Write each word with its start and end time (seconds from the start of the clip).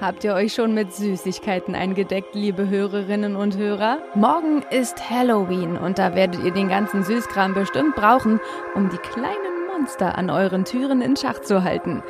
Habt 0.00 0.24
ihr 0.24 0.34
euch 0.34 0.54
schon 0.54 0.74
mit 0.74 0.92
Süßigkeiten 0.92 1.74
eingedeckt, 1.74 2.34
liebe 2.34 2.68
Hörerinnen 2.68 3.36
und 3.36 3.56
Hörer? 3.56 3.98
Morgen 4.14 4.62
ist 4.70 5.10
Halloween 5.10 5.76
und 5.76 5.98
da 5.98 6.14
werdet 6.14 6.42
ihr 6.44 6.52
den 6.52 6.68
ganzen 6.68 7.02
Süßkram 7.02 7.54
bestimmt 7.54 7.94
brauchen, 7.94 8.40
um 8.74 8.88
die 8.88 8.98
kleinen 8.98 9.66
Monster 9.72 10.16
an 10.16 10.30
euren 10.30 10.64
Türen 10.64 11.00
in 11.00 11.16
Schach 11.16 11.40
zu 11.40 11.64
halten. 11.64 12.02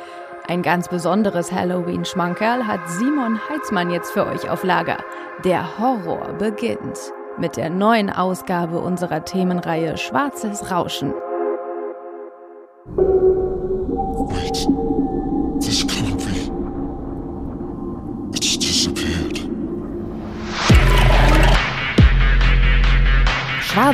Ein 0.47 0.63
ganz 0.63 0.87
besonderes 0.87 1.51
Halloween-Schmankerl 1.51 2.67
hat 2.67 2.81
Simon 2.89 3.39
Heitzmann 3.49 3.89
jetzt 3.91 4.11
für 4.11 4.25
euch 4.25 4.49
auf 4.49 4.63
Lager. 4.63 4.97
Der 5.45 5.79
Horror 5.79 6.33
beginnt 6.33 6.99
mit 7.37 7.57
der 7.57 7.69
neuen 7.69 8.09
Ausgabe 8.09 8.79
unserer 8.79 9.23
Themenreihe 9.23 9.97
Schwarzes 9.97 10.71
Rauschen. 10.71 11.13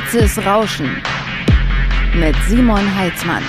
Schwarzes 0.08 0.42
Rauschen 0.46 1.02
mit 2.14 2.34
Simon 2.48 2.96
Heitzmann. 2.96 3.42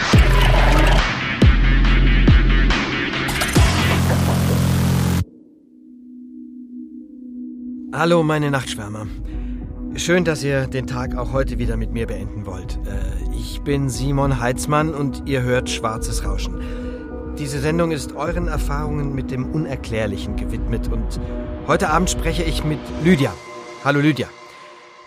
Hallo, 7.94 8.24
meine 8.24 8.52
Nachtschwärmer. 8.52 9.08
Schön, 9.96 10.26
dass 10.26 10.44
ihr 10.44 10.68
den 10.68 10.86
Tag 10.86 11.16
auch 11.16 11.32
heute 11.32 11.60
wieder 11.60 11.78
mit 11.78 11.94
mir 11.94 12.08
beenden 12.08 12.46
wollt. 12.46 12.78
Äh, 12.86 13.38
ich 13.38 13.62
bin 13.62 13.90
Simon 13.90 14.42
Heitzmann 14.42 14.94
und 14.94 15.30
ihr 15.30 15.44
hört 15.44 15.70
Schwarzes 15.70 16.26
Rauschen. 16.26 16.60
Diese 17.38 17.62
Sendung 17.62 17.92
ist 17.92 18.18
euren 18.18 18.50
Erfahrungen 18.50 19.16
mit 19.16 19.32
dem 19.32 19.50
Unerklärlichen 19.54 20.36
gewidmet 20.36 20.90
und 20.90 21.22
heute 21.68 21.90
Abend 21.90 22.10
spreche 22.10 22.44
ich 22.44 22.66
mit 22.66 22.80
Lydia. 23.02 23.34
Hallo 23.86 24.02
Lydia. 24.02 24.28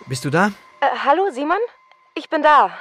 Bist 0.08 0.24
du 0.24 0.30
da? 0.30 0.52
Äh, 0.82 0.96
hallo, 1.04 1.30
Simon? 1.30 1.60
Ich 2.16 2.28
bin 2.28 2.42
da. 2.42 2.76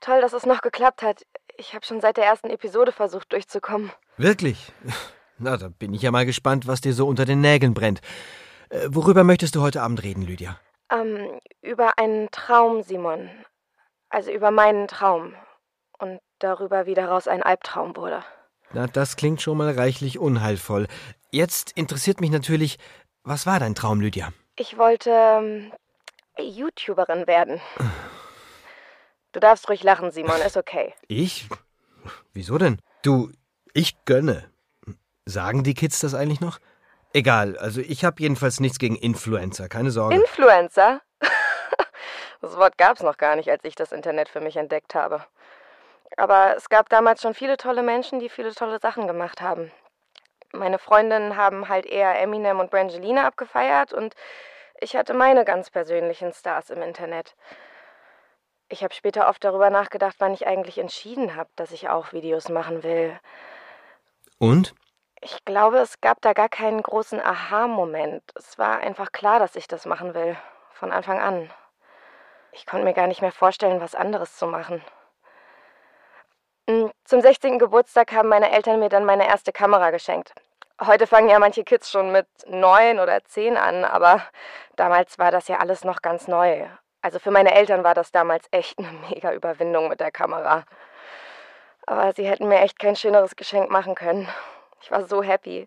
Toll, 0.00 0.20
dass 0.20 0.34
es 0.34 0.44
noch 0.44 0.60
geklappt 0.60 1.00
hat. 1.00 1.24
Ich 1.56 1.72
habe 1.72 1.86
schon 1.86 2.02
seit 2.02 2.18
der 2.18 2.26
ersten 2.26 2.50
Episode 2.50 2.92
versucht, 2.92 3.32
durchzukommen. 3.32 3.90
Wirklich? 4.18 4.70
Na, 5.38 5.56
da 5.56 5.68
bin 5.68 5.94
ich 5.94 6.02
ja 6.02 6.10
mal 6.10 6.26
gespannt, 6.26 6.66
was 6.66 6.82
dir 6.82 6.92
so 6.92 7.08
unter 7.08 7.24
den 7.24 7.40
Nägeln 7.40 7.72
brennt. 7.72 8.02
Äh, 8.68 8.88
worüber 8.90 9.24
möchtest 9.24 9.54
du 9.54 9.62
heute 9.62 9.80
Abend 9.80 10.02
reden, 10.02 10.20
Lydia? 10.20 10.60
Ähm, 10.92 11.40
über 11.62 11.96
einen 11.96 12.30
Traum, 12.30 12.82
Simon. 12.82 13.30
Also 14.10 14.30
über 14.30 14.50
meinen 14.50 14.86
Traum. 14.86 15.34
Und 15.98 16.20
darüber, 16.40 16.84
wie 16.84 16.94
daraus 16.94 17.26
ein 17.26 17.42
Albtraum 17.42 17.96
wurde. 17.96 18.22
Na, 18.74 18.86
das 18.86 19.16
klingt 19.16 19.40
schon 19.40 19.56
mal 19.56 19.72
reichlich 19.72 20.18
unheilvoll. 20.18 20.86
Jetzt 21.30 21.72
interessiert 21.72 22.20
mich 22.20 22.30
natürlich, 22.30 22.78
was 23.22 23.46
war 23.46 23.60
dein 23.60 23.74
Traum, 23.74 24.02
Lydia? 24.02 24.30
Ich 24.56 24.76
wollte 24.76 25.10
ähm, 25.10 25.72
YouTuberin 26.40 27.26
werden. 27.26 27.60
Du 29.32 29.40
darfst 29.40 29.68
ruhig 29.68 29.82
lachen, 29.82 30.10
Simon, 30.10 30.40
ist 30.40 30.56
okay. 30.56 30.94
Ich? 31.06 31.48
Wieso 32.32 32.58
denn? 32.58 32.80
Du, 33.02 33.30
ich 33.74 34.04
gönne. 34.04 34.50
Sagen 35.26 35.62
die 35.62 35.74
Kids 35.74 36.00
das 36.00 36.14
eigentlich 36.14 36.40
noch? 36.40 36.58
Egal, 37.12 37.56
also 37.58 37.80
ich 37.80 38.04
habe 38.04 38.22
jedenfalls 38.22 38.60
nichts 38.60 38.78
gegen 38.78 38.96
Influencer, 38.96 39.68
keine 39.68 39.90
Sorge. 39.90 40.14
Influencer? 40.14 41.00
Das 42.40 42.56
Wort 42.56 42.78
gab 42.78 42.96
es 42.96 43.02
noch 43.02 43.16
gar 43.16 43.34
nicht, 43.34 43.50
als 43.50 43.64
ich 43.64 43.74
das 43.74 43.90
Internet 43.90 44.28
für 44.28 44.40
mich 44.40 44.56
entdeckt 44.56 44.94
habe. 44.94 45.24
Aber 46.16 46.54
es 46.56 46.68
gab 46.68 46.88
damals 46.88 47.20
schon 47.20 47.34
viele 47.34 47.56
tolle 47.56 47.82
Menschen, 47.82 48.20
die 48.20 48.28
viele 48.28 48.54
tolle 48.54 48.78
Sachen 48.78 49.08
gemacht 49.08 49.40
haben. 49.40 49.72
Meine 50.52 50.78
Freundinnen 50.78 51.36
haben 51.36 51.68
halt 51.68 51.84
eher 51.84 52.20
Eminem 52.20 52.60
und 52.60 52.70
Brangelina 52.70 53.26
abgefeiert 53.26 53.92
und 53.92 54.14
ich 54.80 54.96
hatte 54.96 55.14
meine 55.14 55.44
ganz 55.44 55.70
persönlichen 55.70 56.32
Stars 56.32 56.70
im 56.70 56.82
Internet. 56.82 57.34
Ich 58.68 58.84
habe 58.84 58.94
später 58.94 59.28
oft 59.28 59.42
darüber 59.44 59.70
nachgedacht, 59.70 60.16
wann 60.18 60.34
ich 60.34 60.46
eigentlich 60.46 60.78
entschieden 60.78 61.36
habe, 61.36 61.48
dass 61.56 61.72
ich 61.72 61.88
auch 61.88 62.12
Videos 62.12 62.48
machen 62.48 62.82
will. 62.82 63.18
Und? 64.38 64.74
Ich 65.20 65.44
glaube, 65.44 65.78
es 65.78 66.00
gab 66.00 66.20
da 66.20 66.32
gar 66.32 66.48
keinen 66.48 66.82
großen 66.82 67.20
Aha-Moment. 67.20 68.22
Es 68.36 68.58
war 68.58 68.78
einfach 68.78 69.10
klar, 69.10 69.40
dass 69.40 69.56
ich 69.56 69.66
das 69.66 69.84
machen 69.86 70.14
will. 70.14 70.36
Von 70.74 70.92
Anfang 70.92 71.20
an. 71.20 71.50
Ich 72.52 72.66
konnte 72.66 72.84
mir 72.84 72.94
gar 72.94 73.08
nicht 73.08 73.20
mehr 73.22 73.32
vorstellen, 73.32 73.80
was 73.80 73.94
anderes 73.94 74.36
zu 74.36 74.46
machen. 74.46 74.84
Mm, 76.68 76.86
Zum 77.04 77.20
16. 77.20 77.58
Geburtstag 77.58 78.12
haben 78.12 78.28
meine 78.28 78.52
Eltern 78.52 78.78
mir 78.78 78.90
dann 78.90 79.04
meine 79.04 79.26
erste 79.26 79.52
Kamera 79.52 79.90
geschenkt. 79.90 80.34
Heute 80.80 81.08
fangen 81.08 81.28
ja 81.28 81.40
manche 81.40 81.64
Kids 81.64 81.90
schon 81.90 82.12
mit 82.12 82.28
neun 82.46 83.00
oder 83.00 83.24
zehn 83.24 83.56
an, 83.56 83.84
aber 83.84 84.22
damals 84.76 85.18
war 85.18 85.32
das 85.32 85.48
ja 85.48 85.58
alles 85.58 85.82
noch 85.82 86.02
ganz 86.02 86.28
neu. 86.28 86.66
Also 87.02 87.18
für 87.18 87.32
meine 87.32 87.52
Eltern 87.52 87.82
war 87.82 87.94
das 87.94 88.12
damals 88.12 88.46
echt 88.52 88.78
eine 88.78 88.92
mega 89.10 89.32
Überwindung 89.32 89.88
mit 89.88 89.98
der 89.98 90.12
Kamera. 90.12 90.64
Aber 91.86 92.12
sie 92.12 92.28
hätten 92.28 92.46
mir 92.48 92.60
echt 92.60 92.78
kein 92.78 92.94
schöneres 92.94 93.34
Geschenk 93.34 93.70
machen 93.70 93.96
können. 93.96 94.28
Ich 94.80 94.90
war 94.92 95.04
so 95.04 95.22
happy. 95.22 95.66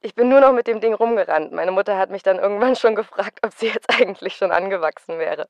Ich 0.00 0.14
bin 0.14 0.28
nur 0.28 0.40
noch 0.40 0.52
mit 0.52 0.68
dem 0.68 0.80
Ding 0.80 0.94
rumgerannt. 0.94 1.50
Meine 1.50 1.72
Mutter 1.72 1.98
hat 1.98 2.10
mich 2.10 2.22
dann 2.22 2.38
irgendwann 2.38 2.76
schon 2.76 2.94
gefragt, 2.94 3.40
ob 3.44 3.52
sie 3.52 3.66
jetzt 3.66 3.90
eigentlich 4.00 4.36
schon 4.36 4.52
angewachsen 4.52 5.18
wäre. 5.18 5.48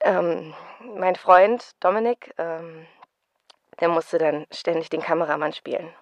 Ähm, 0.00 0.54
mein 0.80 1.16
Freund 1.16 1.72
Dominik, 1.80 2.32
ähm, 2.38 2.86
der 3.80 3.88
musste 3.88 4.16
dann 4.16 4.46
ständig 4.50 4.88
den 4.88 5.02
Kameramann 5.02 5.52
spielen. 5.52 5.92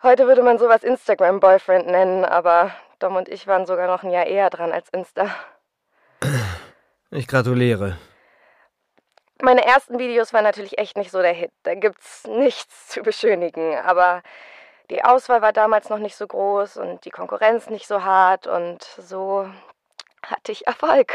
Heute 0.00 0.28
würde 0.28 0.44
man 0.44 0.58
sowas 0.58 0.84
Instagram-Boyfriend 0.84 1.88
nennen, 1.88 2.24
aber 2.24 2.72
Dom 3.00 3.16
und 3.16 3.28
ich 3.28 3.48
waren 3.48 3.66
sogar 3.66 3.88
noch 3.88 4.04
ein 4.04 4.10
Jahr 4.10 4.26
eher 4.26 4.48
dran 4.48 4.70
als 4.70 4.88
Insta. 4.90 5.34
Ich 7.10 7.26
gratuliere. 7.26 7.98
Meine 9.42 9.64
ersten 9.64 9.98
Videos 9.98 10.32
waren 10.32 10.44
natürlich 10.44 10.78
echt 10.78 10.96
nicht 10.96 11.10
so 11.10 11.20
der 11.20 11.32
Hit. 11.32 11.50
Da 11.64 11.74
gibt's 11.74 12.24
nichts 12.28 12.88
zu 12.88 13.02
beschönigen. 13.02 13.76
Aber 13.76 14.22
die 14.90 15.02
Auswahl 15.02 15.42
war 15.42 15.52
damals 15.52 15.88
noch 15.88 15.98
nicht 15.98 16.16
so 16.16 16.28
groß 16.28 16.76
und 16.76 17.04
die 17.04 17.10
Konkurrenz 17.10 17.68
nicht 17.68 17.88
so 17.88 18.04
hart 18.04 18.46
und 18.46 18.84
so 18.98 19.50
hatte 20.22 20.52
ich 20.52 20.66
Erfolg. 20.66 21.12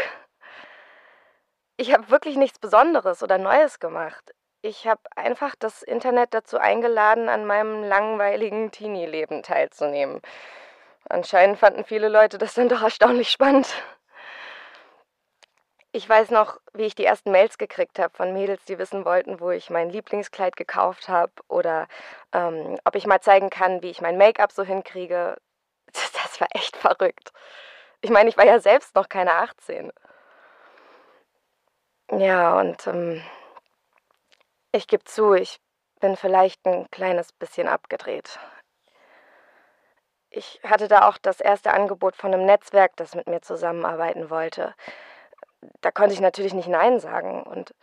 Ich 1.78 1.94
habe 1.94 2.10
wirklich 2.10 2.36
nichts 2.36 2.60
Besonderes 2.60 3.24
oder 3.24 3.38
Neues 3.38 3.80
gemacht. 3.80 4.34
Ich 4.66 4.88
habe 4.88 5.02
einfach 5.18 5.56
das 5.60 5.84
Internet 5.84 6.34
dazu 6.34 6.58
eingeladen, 6.58 7.28
an 7.28 7.46
meinem 7.46 7.84
langweiligen 7.84 8.72
Teenie-Leben 8.72 9.44
teilzunehmen. 9.44 10.22
Anscheinend 11.10 11.60
fanden 11.60 11.84
viele 11.84 12.08
Leute 12.08 12.38
das 12.38 12.54
dann 12.54 12.70
doch 12.70 12.82
erstaunlich 12.82 13.30
spannend. 13.30 13.68
Ich 15.92 16.08
weiß 16.08 16.32
noch, 16.32 16.62
wie 16.74 16.84
ich 16.86 16.96
die 16.96 17.04
ersten 17.04 17.32
Mails 17.32 17.58
gekriegt 17.58 18.00
habe 18.00 18.16
von 18.16 18.32
Mädels, 18.32 18.64
die 18.64 18.80
wissen 18.80 19.04
wollten, 19.04 19.42
wo 19.42 19.52
ich 19.52 19.70
mein 19.70 19.90
Lieblingskleid 19.90 20.56
gekauft 20.56 21.10
habe 21.10 21.34
oder 21.50 21.88
ähm, 22.32 22.80
ob 22.86 22.96
ich 22.96 23.06
mal 23.06 23.20
zeigen 23.20 23.50
kann, 23.50 23.82
wie 23.82 23.90
ich 23.90 24.00
mein 24.00 24.18
Make-up 24.18 24.54
so 24.54 24.64
hinkriege. 24.64 25.36
Das 26.24 26.40
war 26.42 26.48
echt 26.54 26.78
verrückt. 26.78 27.34
Ich 28.02 28.10
meine, 28.10 28.30
ich 28.30 28.38
war 28.38 28.46
ja 28.46 28.60
selbst 28.60 28.96
noch 28.96 29.10
keine 29.10 29.34
18. 29.34 29.92
Ja, 32.12 32.60
und 32.60 32.88
ähm, 32.88 33.22
ich 34.74 34.88
gebe 34.88 35.06
zu, 35.06 35.34
ich 35.34 35.62
bin 36.02 36.18
vielleicht 36.18 36.66
ein 36.66 36.90
kleines 36.92 37.32
bisschen 37.32 37.70
abgedreht. 37.70 38.40
Ich 40.30 40.60
hatte 40.64 40.90
da 40.90 41.08
auch 41.08 41.18
das 41.18 41.40
erste 41.40 41.72
Angebot 41.72 42.16
von 42.18 42.34
einem 42.34 42.46
Netzwerk, 42.46 42.98
das 42.98 43.16
mit 43.16 43.28
mir 43.28 43.42
zusammenarbeiten 43.42 44.30
wollte 44.30 44.76
da 45.82 45.92
konnte 45.92 46.14
ich 46.14 46.22
natürlich 46.22 46.54
nicht 46.54 46.68
Nein 46.68 47.00
sagen. 47.00 47.44
Und 47.44 47.74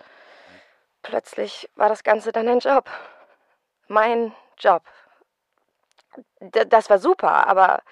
plötzlich 1.03 1.69
war 1.75 1.89
das 1.89 2.03
Ganze 2.03 2.33
dann 2.33 2.49
ein 2.49 2.61
Job. 2.61 2.89
Mein 3.89 4.35
Job. 4.59 4.83
D 6.41 6.65
das 6.67 6.91
war 6.91 6.99
super, 6.99 7.47
aber 7.47 7.83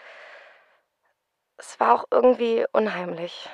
es 1.57 1.79
war 1.81 1.95
auch 1.95 2.05
irgendwie 2.11 2.67
unheimlich. 2.73 3.49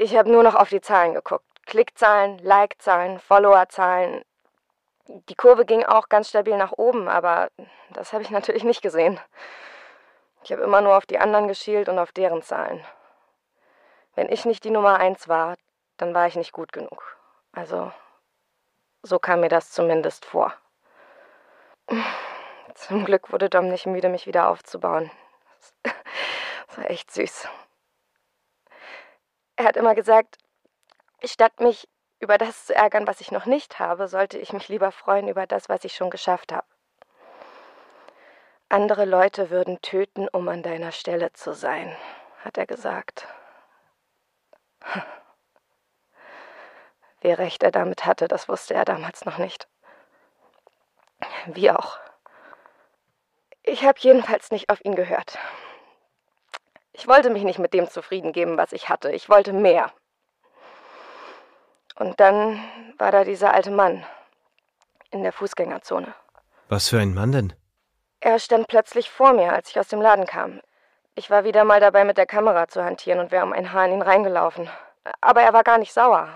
Ich 0.00 0.16
habe 0.16 0.30
nur 0.30 0.42
noch 0.42 0.54
auf 0.54 0.68
die 0.68 0.80
Zahlen 0.80 1.14
geguckt. 1.14 1.51
Klickzahlen, 1.66 2.38
Like-Zahlen, 2.38 3.18
Follower-Zahlen. 3.18 4.24
Die 5.06 5.34
Kurve 5.34 5.64
ging 5.64 5.84
auch 5.84 6.08
ganz 6.08 6.28
stabil 6.28 6.56
nach 6.56 6.72
oben, 6.72 7.08
aber 7.08 7.50
das 7.90 8.12
habe 8.12 8.22
ich 8.22 8.30
natürlich 8.38 8.64
nicht 8.64 8.82
gesehen. 8.82 9.20
Ich 10.44 10.52
habe 10.52 10.62
immer 10.62 10.80
nur 10.80 10.96
auf 10.96 11.06
die 11.06 11.18
anderen 11.18 11.48
geschielt 11.48 11.88
und 11.88 11.98
auf 11.98 12.12
deren 12.12 12.42
Zahlen. 12.42 12.84
Wenn 14.14 14.28
ich 14.28 14.44
nicht 14.44 14.64
die 14.64 14.70
Nummer 14.70 14.98
eins 14.98 15.28
war, 15.28 15.56
dann 15.96 16.14
war 16.14 16.26
ich 16.26 16.36
nicht 16.36 16.52
gut 16.52 16.72
genug. 16.72 17.16
Also, 17.52 17.92
so 19.02 19.18
kam 19.18 19.40
mir 19.40 19.48
das 19.48 19.70
zumindest 19.70 20.24
vor. 20.24 20.54
Zum 22.74 23.04
Glück 23.04 23.32
wurde 23.32 23.48
Dom 23.48 23.68
nicht 23.68 23.86
müde, 23.86 24.08
mich 24.08 24.26
wieder 24.26 24.48
aufzubauen. 24.48 25.10
Das 26.68 26.78
war 26.78 26.90
echt 26.90 27.10
süß. 27.10 27.48
Er 29.56 29.66
hat 29.66 29.76
immer 29.76 29.94
gesagt, 29.94 30.38
statt 31.28 31.60
mich 31.60 31.88
über 32.20 32.38
das 32.38 32.66
zu 32.66 32.74
ärgern, 32.74 33.06
was 33.06 33.20
ich 33.20 33.30
noch 33.30 33.46
nicht 33.46 33.78
habe, 33.78 34.08
sollte 34.08 34.38
ich 34.38 34.52
mich 34.52 34.68
lieber 34.68 34.92
freuen 34.92 35.28
über 35.28 35.46
das, 35.46 35.68
was 35.68 35.84
ich 35.84 35.94
schon 35.94 36.10
geschafft 36.10 36.52
habe. 36.52 36.66
Andere 38.68 39.04
Leute 39.04 39.50
würden 39.50 39.82
töten, 39.82 40.28
um 40.28 40.48
an 40.48 40.62
deiner 40.62 40.92
Stelle 40.92 41.32
zu 41.32 41.52
sein, 41.52 41.94
hat 42.44 42.56
er 42.56 42.66
gesagt. 42.66 43.26
Wie 47.20 47.32
recht 47.32 47.62
er 47.62 47.70
damit 47.70 48.06
hatte, 48.06 48.28
das 48.28 48.48
wusste 48.48 48.74
er 48.74 48.84
damals 48.84 49.24
noch 49.24 49.38
nicht. 49.38 49.68
Wie 51.46 51.70
auch. 51.70 51.98
Ich 53.62 53.84
habe 53.84 53.98
jedenfalls 54.00 54.50
nicht 54.50 54.70
auf 54.70 54.84
ihn 54.84 54.94
gehört. 54.94 55.38
Ich 56.92 57.06
wollte 57.06 57.30
mich 57.30 57.42
nicht 57.42 57.58
mit 57.58 57.74
dem 57.74 57.88
zufrieden 57.88 58.32
geben, 58.32 58.56
was 58.56 58.72
ich 58.72 58.88
hatte. 58.88 59.12
Ich 59.12 59.28
wollte 59.28 59.52
mehr. 59.52 59.92
Und 62.02 62.18
dann 62.18 62.60
war 62.98 63.12
da 63.12 63.22
dieser 63.22 63.54
alte 63.54 63.70
Mann 63.70 64.04
in 65.12 65.22
der 65.22 65.32
Fußgängerzone. 65.32 66.12
Was 66.68 66.88
für 66.88 66.98
ein 66.98 67.14
Mann 67.14 67.30
denn? 67.30 67.52
Er 68.18 68.40
stand 68.40 68.66
plötzlich 68.66 69.08
vor 69.08 69.32
mir, 69.32 69.52
als 69.52 69.70
ich 69.70 69.78
aus 69.78 69.86
dem 69.86 70.02
Laden 70.02 70.26
kam. 70.26 70.60
Ich 71.14 71.30
war 71.30 71.44
wieder 71.44 71.62
mal 71.62 71.78
dabei, 71.78 72.04
mit 72.04 72.18
der 72.18 72.26
Kamera 72.26 72.66
zu 72.66 72.82
hantieren 72.82 73.20
und 73.20 73.30
wäre 73.30 73.44
um 73.44 73.52
ein 73.52 73.72
Haar 73.72 73.86
in 73.86 73.92
ihn 73.92 74.02
reingelaufen. 74.02 74.68
Aber 75.20 75.42
er 75.42 75.52
war 75.52 75.62
gar 75.62 75.78
nicht 75.78 75.92
sauer. 75.92 76.28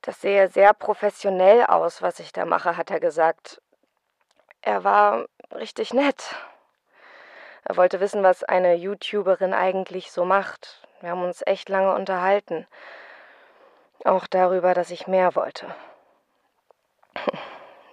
Das 0.00 0.22
sehe 0.22 0.48
sehr 0.48 0.72
professionell 0.72 1.66
aus, 1.66 2.00
was 2.00 2.20
ich 2.20 2.32
da 2.32 2.46
mache, 2.46 2.78
hat 2.78 2.90
er 2.90 3.00
gesagt. 3.00 3.60
Er 4.62 4.82
war 4.82 5.26
richtig 5.54 5.92
nett. 5.92 6.34
Er 7.64 7.76
wollte 7.76 8.00
wissen, 8.00 8.22
was 8.22 8.44
eine 8.44 8.76
YouTuberin 8.76 9.52
eigentlich 9.52 10.10
so 10.10 10.24
macht. 10.24 10.88
Wir 11.02 11.10
haben 11.10 11.22
uns 11.22 11.42
echt 11.46 11.68
lange 11.68 11.94
unterhalten. 11.94 12.66
Auch 14.04 14.26
darüber, 14.26 14.74
dass 14.74 14.90
ich 14.90 15.06
mehr 15.06 15.34
wollte. 15.34 15.74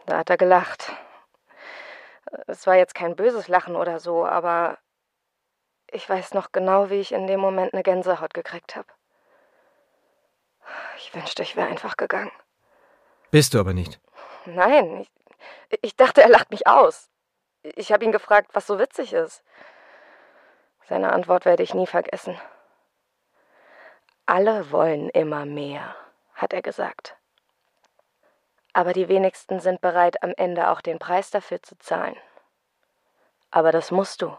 Da 0.06 0.20
hat 0.20 0.30
er 0.30 0.38
gelacht. 0.38 0.94
Es 2.48 2.66
war 2.66 2.76
jetzt 2.76 2.96
kein 2.96 3.16
böses 3.16 3.48
Lachen 3.48 3.76
oder 3.76 4.00
so, 4.00 4.26
aber 4.26 4.78
ich 5.92 6.10
weiß 6.10 6.34
noch 6.34 6.52
genau, 6.52 6.90
wie 6.90 7.00
ich 7.00 7.12
in 7.12 7.28
dem 7.28 7.40
Moment 7.40 7.74
eine 7.74 7.84
Gänsehaut 7.84 8.34
gekriegt 8.34 8.76
habe. 8.76 8.88
Ich 10.98 11.14
wünschte, 11.14 11.44
ich 11.44 11.56
wäre 11.56 11.68
einfach 11.68 11.98
gegangen. 11.98 12.32
Bist 13.32 13.54
du 13.54 13.60
aber 13.60 13.74
nicht. 13.74 14.00
Nein, 14.46 15.02
ich, 15.02 15.80
ich 15.82 15.96
dachte, 15.96 16.22
er 16.22 16.30
lacht 16.30 16.52
mich 16.52 16.68
aus. 16.68 17.10
Ich 17.64 17.92
habe 17.92 18.06
ihn 18.06 18.12
gefragt, 18.12 18.52
was 18.54 18.68
so 18.68 18.80
witzig 18.80 19.14
ist. 19.14 19.44
Seine 20.88 21.12
Antwort 21.12 21.44
werde 21.44 21.64
ich 21.64 21.74
nie 21.74 21.88
vergessen. 21.88 22.40
Alle 24.28 24.72
wollen 24.72 25.10
immer 25.10 25.46
mehr, 25.46 25.96
hat 26.34 26.52
er 26.52 26.62
gesagt. 26.62 27.16
Aber 28.74 28.92
die 28.92 29.08
wenigsten 29.08 29.62
sind 29.62 29.80
bereit, 29.80 30.22
am 30.22 30.34
Ende 30.36 30.70
auch 30.70 30.82
den 30.82 31.00
Preis 31.00 31.32
dafür 31.32 31.64
zu 31.64 31.78
zahlen. 31.80 32.16
Aber 33.52 33.72
das 33.72 33.90
musst 33.90 34.22
du. 34.22 34.38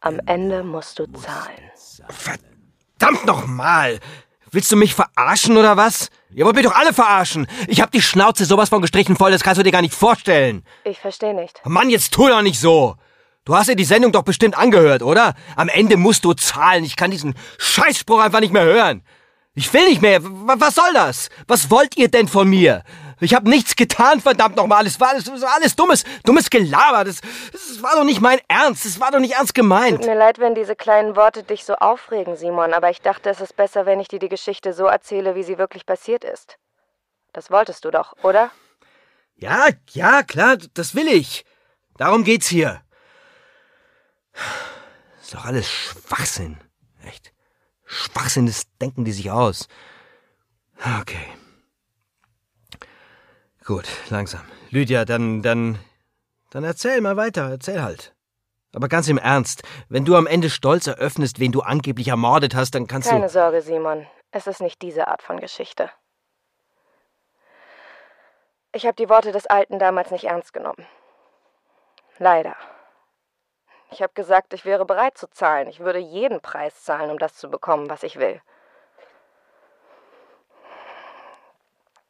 Am 0.00 0.20
Ende 0.24 0.64
musst 0.64 0.98
du 0.98 1.06
zahlen. 1.06 1.70
Verdammt 2.08 3.26
nochmal! 3.26 4.00
Willst 4.50 4.72
du 4.72 4.76
mich 4.76 4.94
verarschen 4.94 5.58
oder 5.58 5.76
was? 5.76 6.08
Ihr 6.30 6.46
wollt 6.46 6.56
mich 6.56 6.64
doch 6.64 6.74
alle 6.74 6.94
verarschen. 6.94 7.46
Ich 7.66 7.82
hab 7.82 7.90
die 7.90 8.00
Schnauze 8.00 8.46
sowas 8.46 8.70
von 8.70 8.80
gestrichen 8.80 9.14
voll, 9.14 9.30
das 9.30 9.42
kannst 9.42 9.58
du 9.58 9.62
dir 9.62 9.72
gar 9.72 9.82
nicht 9.82 9.92
vorstellen. 9.92 10.64
Ich 10.84 11.00
verstehe 11.00 11.34
nicht. 11.34 11.60
Mann, 11.66 11.90
jetzt 11.90 12.14
tu 12.14 12.28
doch 12.28 12.40
nicht 12.40 12.58
so. 12.58 12.96
Du 13.48 13.56
hast 13.56 13.70
dir 13.70 13.76
die 13.76 13.84
Sendung 13.86 14.12
doch 14.12 14.24
bestimmt 14.24 14.58
angehört, 14.58 15.02
oder? 15.02 15.32
Am 15.56 15.70
Ende 15.70 15.96
musst 15.96 16.22
du 16.26 16.34
zahlen. 16.34 16.84
Ich 16.84 16.96
kann 16.96 17.10
diesen 17.10 17.34
Scheißspruch 17.56 18.20
einfach 18.20 18.40
nicht 18.40 18.52
mehr 18.52 18.64
hören. 18.64 19.02
Ich 19.54 19.72
will 19.72 19.88
nicht 19.88 20.02
mehr. 20.02 20.20
Was 20.22 20.74
soll 20.74 20.92
das? 20.92 21.30
Was 21.46 21.70
wollt 21.70 21.96
ihr 21.96 22.08
denn 22.08 22.28
von 22.28 22.46
mir? 22.46 22.82
Ich 23.20 23.32
habe 23.32 23.48
nichts 23.48 23.74
getan, 23.74 24.20
verdammt 24.20 24.56
nochmal. 24.56 24.86
Es 24.86 25.00
war 25.00 25.08
alles, 25.08 25.30
alles 25.42 25.74
dummes, 25.74 26.04
dummes 26.24 26.50
Gelaber. 26.50 27.04
Das, 27.04 27.22
das 27.50 27.82
war 27.82 27.96
doch 27.96 28.04
nicht 28.04 28.20
mein 28.20 28.38
Ernst. 28.48 28.84
Das 28.84 29.00
war 29.00 29.12
doch 29.12 29.18
nicht 29.18 29.32
ernst 29.32 29.54
gemeint. 29.54 30.02
Tut 30.02 30.10
mir 30.10 30.18
leid, 30.18 30.38
wenn 30.38 30.54
diese 30.54 30.76
kleinen 30.76 31.16
Worte 31.16 31.42
dich 31.42 31.64
so 31.64 31.74
aufregen, 31.74 32.36
Simon, 32.36 32.74
aber 32.74 32.90
ich 32.90 33.00
dachte, 33.00 33.30
es 33.30 33.40
ist 33.40 33.56
besser, 33.56 33.86
wenn 33.86 33.98
ich 33.98 34.08
dir 34.08 34.18
die 34.18 34.28
Geschichte 34.28 34.74
so 34.74 34.84
erzähle, 34.84 35.34
wie 35.36 35.42
sie 35.42 35.56
wirklich 35.56 35.86
passiert 35.86 36.22
ist. 36.22 36.58
Das 37.32 37.50
wolltest 37.50 37.86
du 37.86 37.90
doch, 37.90 38.12
oder? 38.22 38.50
Ja, 39.36 39.68
ja, 39.92 40.22
klar, 40.22 40.58
das 40.74 40.94
will 40.94 41.08
ich. 41.08 41.46
Darum 41.96 42.24
geht's 42.24 42.48
hier. 42.48 42.82
Ist 45.20 45.34
doch 45.34 45.44
alles 45.44 45.68
Schwachsinn. 45.68 46.58
Echt. 47.04 47.32
Schwachsinn, 47.84 48.46
das 48.46 48.64
denken 48.80 49.04
die 49.04 49.12
sich 49.12 49.30
aus. 49.30 49.68
Okay. 51.00 51.26
Gut, 53.64 53.86
langsam. 54.08 54.42
Lydia, 54.70 55.04
dann, 55.04 55.42
dann, 55.42 55.78
dann 56.50 56.64
erzähl 56.64 57.00
mal 57.00 57.16
weiter, 57.16 57.50
erzähl 57.50 57.82
halt. 57.82 58.14
Aber 58.74 58.88
ganz 58.88 59.08
im 59.08 59.18
Ernst, 59.18 59.62
wenn 59.88 60.04
du 60.04 60.16
am 60.16 60.26
Ende 60.26 60.50
stolz 60.50 60.86
eröffnest, 60.86 61.40
wen 61.40 61.52
du 61.52 61.62
angeblich 61.62 62.08
ermordet 62.08 62.54
hast, 62.54 62.74
dann 62.74 62.86
kannst 62.86 63.08
Keine 63.08 63.26
du. 63.26 63.28
Sorge, 63.28 63.62
Simon. 63.62 64.06
Es 64.30 64.46
ist 64.46 64.60
nicht 64.60 64.82
diese 64.82 65.08
Art 65.08 65.22
von 65.22 65.40
Geschichte. 65.40 65.90
Ich 68.72 68.84
habe 68.84 68.96
die 68.96 69.08
Worte 69.08 69.32
des 69.32 69.46
Alten 69.46 69.78
damals 69.78 70.10
nicht 70.10 70.24
ernst 70.24 70.52
genommen. 70.52 70.86
Leider. 72.18 72.56
Ich 73.90 74.02
habe 74.02 74.12
gesagt, 74.14 74.52
ich 74.52 74.64
wäre 74.64 74.84
bereit 74.84 75.16
zu 75.16 75.28
zahlen. 75.28 75.68
Ich 75.68 75.80
würde 75.80 75.98
jeden 75.98 76.40
Preis 76.40 76.84
zahlen, 76.84 77.10
um 77.10 77.18
das 77.18 77.34
zu 77.34 77.50
bekommen, 77.50 77.88
was 77.88 78.02
ich 78.02 78.18
will. 78.18 78.40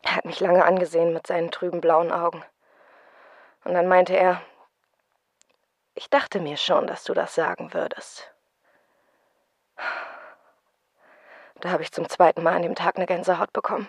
Er 0.03 0.17
hat 0.17 0.25
mich 0.25 0.41
lange 0.41 0.65
angesehen 0.65 1.13
mit 1.13 1.27
seinen 1.27 1.51
trüben 1.51 1.81
blauen 1.81 2.11
Augen. 2.11 2.45
Und 3.65 3.75
dann 3.75 3.87
meinte 3.87 4.17
er, 4.17 4.41
ich 5.95 6.11
dachte 6.11 6.41
mir 6.41 6.57
schon, 6.57 6.87
dass 6.87 7.05
du 7.05 7.15
das 7.15 7.35
sagen 7.35 7.75
würdest. 7.75 8.33
Da 11.61 11.71
habe 11.71 11.83
ich 11.83 11.93
zum 11.93 12.09
zweiten 12.09 12.43
Mal 12.43 12.55
an 12.55 12.63
dem 12.63 12.75
Tag 12.75 12.97
eine 12.97 13.07
Gänsehaut 13.07 13.53
bekommen. 13.53 13.89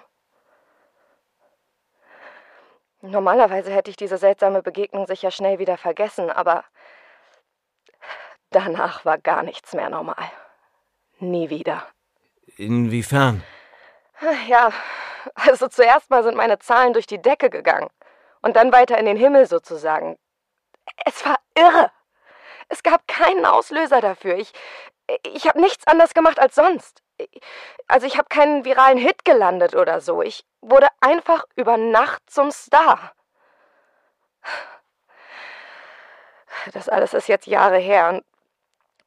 Normalerweise 3.01 3.71
hätte 3.71 3.91
ich 3.91 3.95
diese 3.95 4.17
seltsame 4.17 4.61
Begegnung 4.61 5.07
sicher 5.07 5.31
schnell 5.31 5.59
wieder 5.59 5.77
vergessen, 5.77 6.29
aber 6.29 6.65
danach 8.51 9.05
war 9.05 9.17
gar 9.17 9.43
nichts 9.43 9.73
mehr 9.73 9.89
normal. 9.89 10.31
Nie 11.19 11.49
wieder. 11.49 11.85
Inwiefern? 12.57 13.43
Ja, 14.47 14.71
also 15.35 15.67
zuerst 15.67 16.09
mal 16.09 16.23
sind 16.23 16.35
meine 16.35 16.59
Zahlen 16.59 16.93
durch 16.93 17.07
die 17.07 17.21
Decke 17.21 17.49
gegangen 17.49 17.89
und 18.41 18.55
dann 18.55 18.71
weiter 18.71 18.97
in 18.97 19.05
den 19.05 19.17
Himmel 19.17 19.45
sozusagen. 19.47 20.17
Es 21.05 21.25
war 21.25 21.37
irre. 21.55 21.91
Es 22.67 22.83
gab 22.83 23.07
keinen 23.07 23.45
Auslöser 23.45 24.01
dafür. 24.01 24.35
Ich, 24.35 24.51
ich 25.23 25.47
habe 25.47 25.59
nichts 25.59 25.87
anders 25.87 26.13
gemacht 26.13 26.39
als 26.39 26.55
sonst. 26.55 27.01
Also 27.87 28.07
ich 28.07 28.17
habe 28.17 28.27
keinen 28.29 28.63
viralen 28.65 28.97
Hit 28.97 29.25
gelandet 29.25 29.75
oder 29.75 30.01
so. 30.01 30.21
Ich 30.21 30.45
wurde 30.61 30.87
einfach 31.01 31.45
über 31.55 31.77
Nacht 31.77 32.21
zum 32.29 32.51
Star. 32.51 33.13
Das 36.73 36.89
alles 36.89 37.13
ist 37.13 37.27
jetzt 37.27 37.47
Jahre 37.47 37.77
her 37.77 38.09
und 38.09 38.25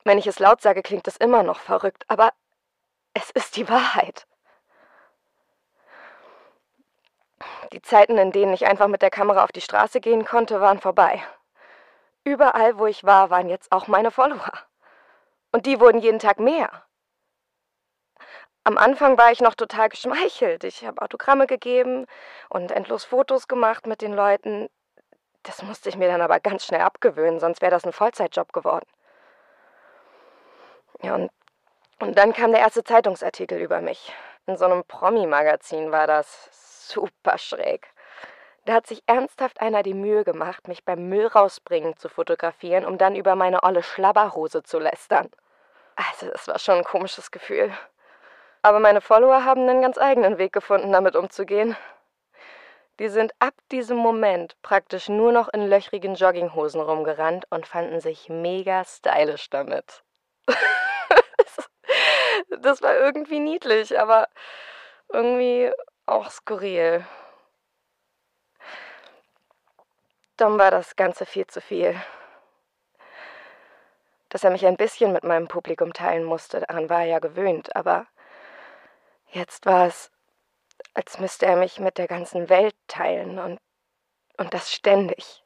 wenn 0.05 0.19
ich 0.19 0.27
es 0.27 0.39
laut 0.39 0.61
sage, 0.61 0.83
klingt 0.83 1.07
es 1.09 1.17
immer 1.17 1.43
noch 1.43 1.61
verrückt, 1.61 2.05
aber 2.09 2.33
es 3.15 3.31
ist 3.31 3.57
die 3.57 3.69
Wahrheit. 3.69 4.27
Die 7.73 7.83
Zeiten, 7.83 8.19
in 8.19 8.33
denen 8.33 8.53
ich 8.53 8.67
einfach 8.67 8.89
mit 8.89 9.03
der 9.03 9.11
Kamera 9.11 9.45
auf 9.45 9.53
die 9.53 9.61
Straße 9.61 10.01
gehen 10.01 10.25
konnte, 10.25 10.61
waren 10.61 10.81
vorbei. 10.81 11.23
Überall, 12.25 12.79
wo 12.79 12.87
ich 12.87 13.05
war, 13.05 13.31
waren 13.31 13.49
jetzt 13.49 13.73
auch 13.73 13.89
meine 13.89 14.11
Follower. 14.11 14.53
Und 15.53 15.67
die 15.67 15.81
wurden 15.81 16.01
jeden 16.01 16.19
Tag 16.19 16.39
mehr. 16.39 16.71
Am 18.65 18.79
Anfang 18.79 19.19
war 19.19 19.33
ich 19.33 19.41
noch 19.41 19.55
total 19.55 19.89
geschmeichelt. 19.89 20.63
Ich 20.65 20.85
habe 20.87 21.03
Autogramme 21.03 21.47
gegeben 21.47 22.07
und 22.49 22.71
endlos 22.71 23.05
Fotos 23.05 23.49
gemacht 23.49 23.87
mit 23.87 24.03
den 24.03 24.13
Leuten. 24.13 24.69
Das 25.43 25.63
musste 25.63 25.89
ich 25.89 25.97
mir 25.97 26.09
dann 26.09 26.21
aber 26.21 26.39
ganz 26.39 26.65
schnell 26.65 26.83
abgewöhnen, 26.83 27.41
sonst 27.41 27.61
wäre 27.61 27.73
das 27.73 27.85
ein 27.85 27.93
Vollzeitjob 27.93 28.53
geworden. 28.53 28.87
Ja, 31.03 31.17
und, 31.17 31.31
und 31.99 32.17
dann 32.17 32.33
kam 32.33 32.53
der 32.53 32.61
erste 32.61 32.85
Zeitungsartikel 32.85 33.61
über 33.61 33.81
mich. 33.81 34.13
In 34.47 34.57
so 34.57 34.65
einem 34.65 34.85
Promi-Magazin 34.85 35.93
war 35.93 36.07
das 36.07 36.49
super 36.89 37.39
schräg. 37.39 37.89
Da 38.65 38.75
hat 38.75 38.87
sich 38.87 39.03
ernsthaft 39.07 39.61
einer 39.61 39.83
die 39.83 39.95
Mühe 39.95 40.23
gemacht, 40.23 40.69
mich 40.69 40.85
beim 40.85 41.09
Müll 41.09 41.27
rausbringen 41.27 41.97
zu 41.97 42.09
fotografieren, 42.09 42.85
um 42.85 42.97
dann 42.97 43.17
über 43.17 43.35
meine 43.35 43.65
olle 43.65 43.83
Schlabberhose 43.83 44.63
zu 44.63 44.79
lästern. 44.79 45.29
Also, 45.97 46.31
das 46.31 46.47
war 46.47 46.59
schon 46.61 46.79
ein 46.79 46.85
komisches 46.85 47.33
Gefühl. 47.33 47.73
Aber 48.63 48.79
meine 48.79 49.01
Follower 49.01 49.45
haben 49.45 49.69
einen 49.69 49.83
ganz 49.83 49.99
eigenen 49.99 50.39
Weg 50.39 50.53
gefunden, 50.53 50.93
damit 50.93 51.17
umzugehen. 51.17 51.77
Die 53.01 53.09
sind 53.09 53.33
ab 53.41 53.55
diesem 53.73 53.97
Moment 53.97 54.55
praktisch 54.63 55.09
nur 55.09 55.33
noch 55.33 55.49
in 55.49 55.67
löchrigen 55.67 56.15
Jogginghosen 56.15 56.81
rumgerannt 56.81 57.47
und 57.51 57.67
fanden 57.67 58.01
sich 58.01 58.29
mega 58.29 58.85
stylisch 58.85 59.51
damit. 59.51 60.05
Das 62.61 62.83
war 62.83 62.97
irgendwie 62.97 63.41
niedlich, 63.41 63.99
aber 63.99 64.29
irgendwie 65.09 65.71
auch 66.07 66.31
skurril. 66.31 67.07
Dom 70.37 70.59
war 70.59 70.71
das 70.71 70.97
Ganze 70.97 71.27
viel 71.27 71.47
zu 71.47 71.61
viel. 71.61 72.01
Dass 74.29 74.45
er 74.45 74.51
mich 74.51 74.67
ein 74.67 74.77
bisschen 74.77 75.13
mit 75.13 75.25
meinem 75.25 75.47
Publikum 75.47 75.93
teilen 75.93 76.25
musste, 76.25 76.61
daran 76.61 76.89
war 76.89 77.01
er 77.01 77.07
ja 77.07 77.19
gewöhnt, 77.19 77.77
aber 77.77 78.07
jetzt 79.29 79.67
war 79.67 79.87
es, 79.87 80.11
als 80.95 81.19
müsste 81.19 81.47
er 81.47 81.57
mich 81.57 81.79
mit 81.79 81.99
der 81.99 82.09
ganzen 82.09 82.49
Welt 82.49 82.75
teilen 82.89 83.39
und, 83.39 83.61
und 84.39 84.55
das 84.55 84.73
ständig. 84.73 85.42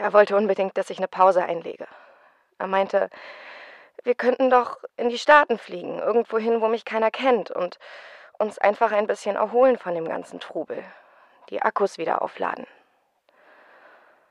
Er 0.00 0.12
wollte 0.12 0.36
unbedingt, 0.36 0.76
dass 0.76 0.90
ich 0.90 0.98
eine 0.98 1.08
Pause 1.08 1.44
einlege. 1.44 1.86
Er 2.58 2.66
meinte, 2.66 3.10
wir 4.02 4.14
könnten 4.14 4.50
doch 4.50 4.78
in 4.96 5.08
die 5.08 5.18
Staaten 5.18 5.58
fliegen, 5.58 5.98
irgendwo 5.98 6.38
hin, 6.38 6.60
wo 6.60 6.68
mich 6.68 6.84
keiner 6.84 7.10
kennt 7.10 7.50
und 7.50 7.78
uns 8.38 8.58
einfach 8.58 8.92
ein 8.92 9.06
bisschen 9.06 9.36
erholen 9.36 9.78
von 9.78 9.94
dem 9.94 10.08
ganzen 10.08 10.40
Trubel, 10.40 10.84
die 11.48 11.62
Akkus 11.62 11.98
wieder 11.98 12.22
aufladen. 12.22 12.66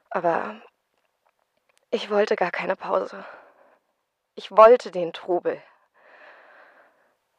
Aber 0.10 0.62
ich 1.90 2.10
wollte 2.10 2.36
gar 2.36 2.52
keine 2.52 2.76
Pause. 2.76 3.26
Ich 4.36 4.52
wollte 4.52 4.92
den 4.92 5.14
Trubel. 5.14 5.62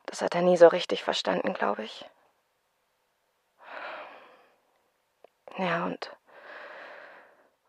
Das 0.07 0.23
hat 0.23 0.35
er 0.35 0.43
nie 0.43 0.57
so 0.57 0.69
richtig 0.69 1.03
verstanden, 1.03 1.55
glaube 1.55 1.85
ich. 1.85 2.09
Ja, 5.57 5.85
und. 5.87 6.11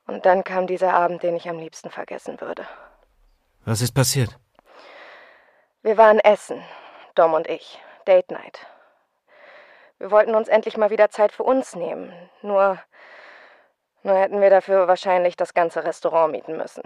Und 0.07 0.25
dann 0.25 0.43
kam 0.43 0.67
dieser 0.67 0.93
Abend, 0.93 1.23
den 1.23 1.35
ich 1.35 1.49
am 1.49 1.57
liebsten 1.57 1.89
vergessen 1.89 2.39
würde. 2.41 2.65
Was 3.65 3.81
ist 3.81 3.93
passiert? 3.93 4.37
Wir 5.81 5.97
waren 5.97 6.19
essen, 6.19 6.63
Dom 7.15 7.33
und 7.33 7.47
ich. 7.47 7.79
Date 8.05 8.29
Night. 8.29 8.59
Wir 9.97 10.11
wollten 10.11 10.35
uns 10.35 10.47
endlich 10.47 10.77
mal 10.77 10.91
wieder 10.91 11.09
Zeit 11.09 11.31
für 11.31 11.43
uns 11.43 11.75
nehmen. 11.75 12.13
Nur. 12.41 12.79
Nur 14.03 14.15
hätten 14.15 14.39
wir 14.39 14.51
dafür 14.51 14.87
wahrscheinlich 14.87 15.35
das 15.35 15.55
ganze 15.55 15.83
Restaurant 15.83 16.31
mieten 16.31 16.57
müssen. 16.57 16.83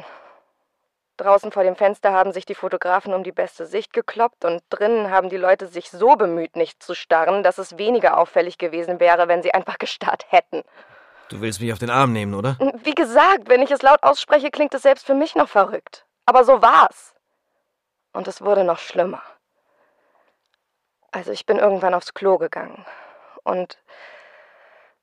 Draußen 1.17 1.51
vor 1.51 1.63
dem 1.63 1.75
Fenster 1.75 2.13
haben 2.13 2.31
sich 2.31 2.45
die 2.45 2.55
Fotografen 2.55 3.13
um 3.13 3.25
die 3.25 3.33
beste 3.33 3.65
Sicht 3.65 3.91
gekloppt 3.91 4.45
und 4.45 4.63
drinnen 4.69 5.11
haben 5.11 5.27
die 5.27 5.35
Leute 5.35 5.67
sich 5.67 5.91
so 5.91 6.15
bemüht, 6.15 6.55
nicht 6.55 6.81
zu 6.81 6.95
starren, 6.95 7.43
dass 7.43 7.57
es 7.57 7.77
weniger 7.77 8.17
auffällig 8.17 8.57
gewesen 8.57 9.01
wäre, 9.01 9.27
wenn 9.27 9.43
sie 9.43 9.53
einfach 9.53 9.77
gestarrt 9.79 10.27
hätten. 10.29 10.63
Du 11.29 11.41
willst 11.41 11.62
mich 11.62 11.71
auf 11.71 11.79
den 11.79 11.91
Arm 11.91 12.12
nehmen, 12.12 12.33
oder? 12.33 12.57
Wie 12.83 12.95
gesagt, 12.95 13.48
wenn 13.48 13.62
ich 13.62 13.71
es 13.71 13.83
laut 13.83 14.01
ausspreche, 14.03 14.50
klingt 14.50 14.74
es 14.74 14.81
selbst 14.81 15.05
für 15.05 15.13
mich 15.13 15.36
noch 15.36 15.48
verrückt. 15.48 16.05
Aber 16.25 16.43
so 16.43 16.62
war's. 16.62 17.13
Und 18.13 18.27
es 18.27 18.41
wurde 18.41 18.63
noch 18.63 18.79
schlimmer. 18.79 19.21
Also 21.12 21.31
ich 21.31 21.45
bin 21.45 21.57
irgendwann 21.57 21.93
aufs 21.93 22.13
Klo 22.13 22.38
gegangen 22.38 22.86
und 23.43 23.79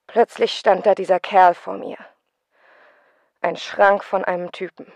plötzlich 0.06 0.56
stand 0.56 0.86
da 0.86 0.94
dieser 0.94 1.20
Kerl 1.20 1.54
vor 1.54 1.74
mir. 1.74 1.98
Ein 3.40 3.56
Schrank 3.56 4.04
von 4.04 4.24
einem 4.24 4.52
Typen 4.52 4.92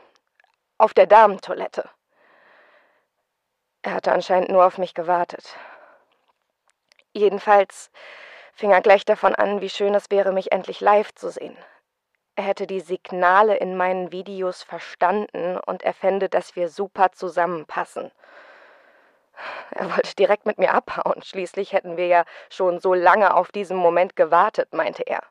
auf 0.78 0.94
der 0.94 1.06
Damentoilette. 1.06 1.88
Er 3.82 3.94
hatte 3.94 4.12
anscheinend 4.12 4.50
nur 4.50 4.64
auf 4.64 4.78
mich 4.78 4.94
gewartet. 4.94 5.56
Jedenfalls 7.12 7.90
fing 8.54 8.72
er 8.72 8.80
gleich 8.80 9.04
davon 9.04 9.34
an, 9.34 9.60
wie 9.60 9.70
schön 9.70 9.94
es 9.94 10.10
wäre, 10.10 10.32
mich 10.32 10.52
endlich 10.52 10.80
live 10.80 11.14
zu 11.14 11.30
sehen. 11.30 11.56
Er 12.36 12.44
hätte 12.44 12.66
die 12.66 12.80
Signale 12.80 13.56
in 13.56 13.76
meinen 13.76 14.12
Videos 14.12 14.62
verstanden 14.62 15.58
und 15.58 15.82
er 15.82 15.92
fände, 15.92 16.28
dass 16.28 16.56
wir 16.56 16.68
super 16.68 17.12
zusammenpassen. 17.12 18.10
Er 19.70 19.94
wollte 19.94 20.14
direkt 20.16 20.46
mit 20.46 20.58
mir 20.58 20.74
abhauen. 20.74 21.22
Schließlich 21.22 21.72
hätten 21.72 21.96
wir 21.96 22.06
ja 22.06 22.24
schon 22.48 22.80
so 22.80 22.94
lange 22.94 23.34
auf 23.34 23.52
diesen 23.52 23.76
Moment 23.76 24.16
gewartet, 24.16 24.72
meinte 24.72 25.02
er. 25.02 25.22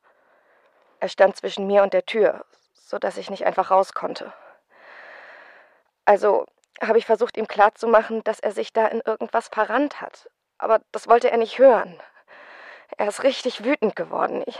Er 0.99 1.09
stand 1.09 1.35
zwischen 1.35 1.67
mir 1.67 1.83
und 1.83 1.93
der 1.93 2.05
Tür, 2.05 2.45
so 2.73 2.97
dass 2.97 3.17
ich 3.17 3.29
nicht 3.29 3.45
einfach 3.45 3.71
raus 3.71 3.93
konnte. 3.93 4.33
Also 6.05 6.45
habe 6.81 6.97
ich 6.97 7.05
versucht, 7.05 7.37
ihm 7.37 7.47
klarzumachen, 7.47 8.23
dass 8.23 8.39
er 8.39 8.51
sich 8.51 8.73
da 8.73 8.87
in 8.87 9.01
irgendwas 9.01 9.47
verrannt 9.47 10.01
hat. 10.01 10.29
Aber 10.57 10.81
das 10.91 11.07
wollte 11.07 11.31
er 11.31 11.37
nicht 11.37 11.59
hören. 11.59 11.99
Er 12.97 13.07
ist 13.07 13.23
richtig 13.23 13.63
wütend 13.63 13.95
geworden. 13.95 14.43
Ich, 14.45 14.59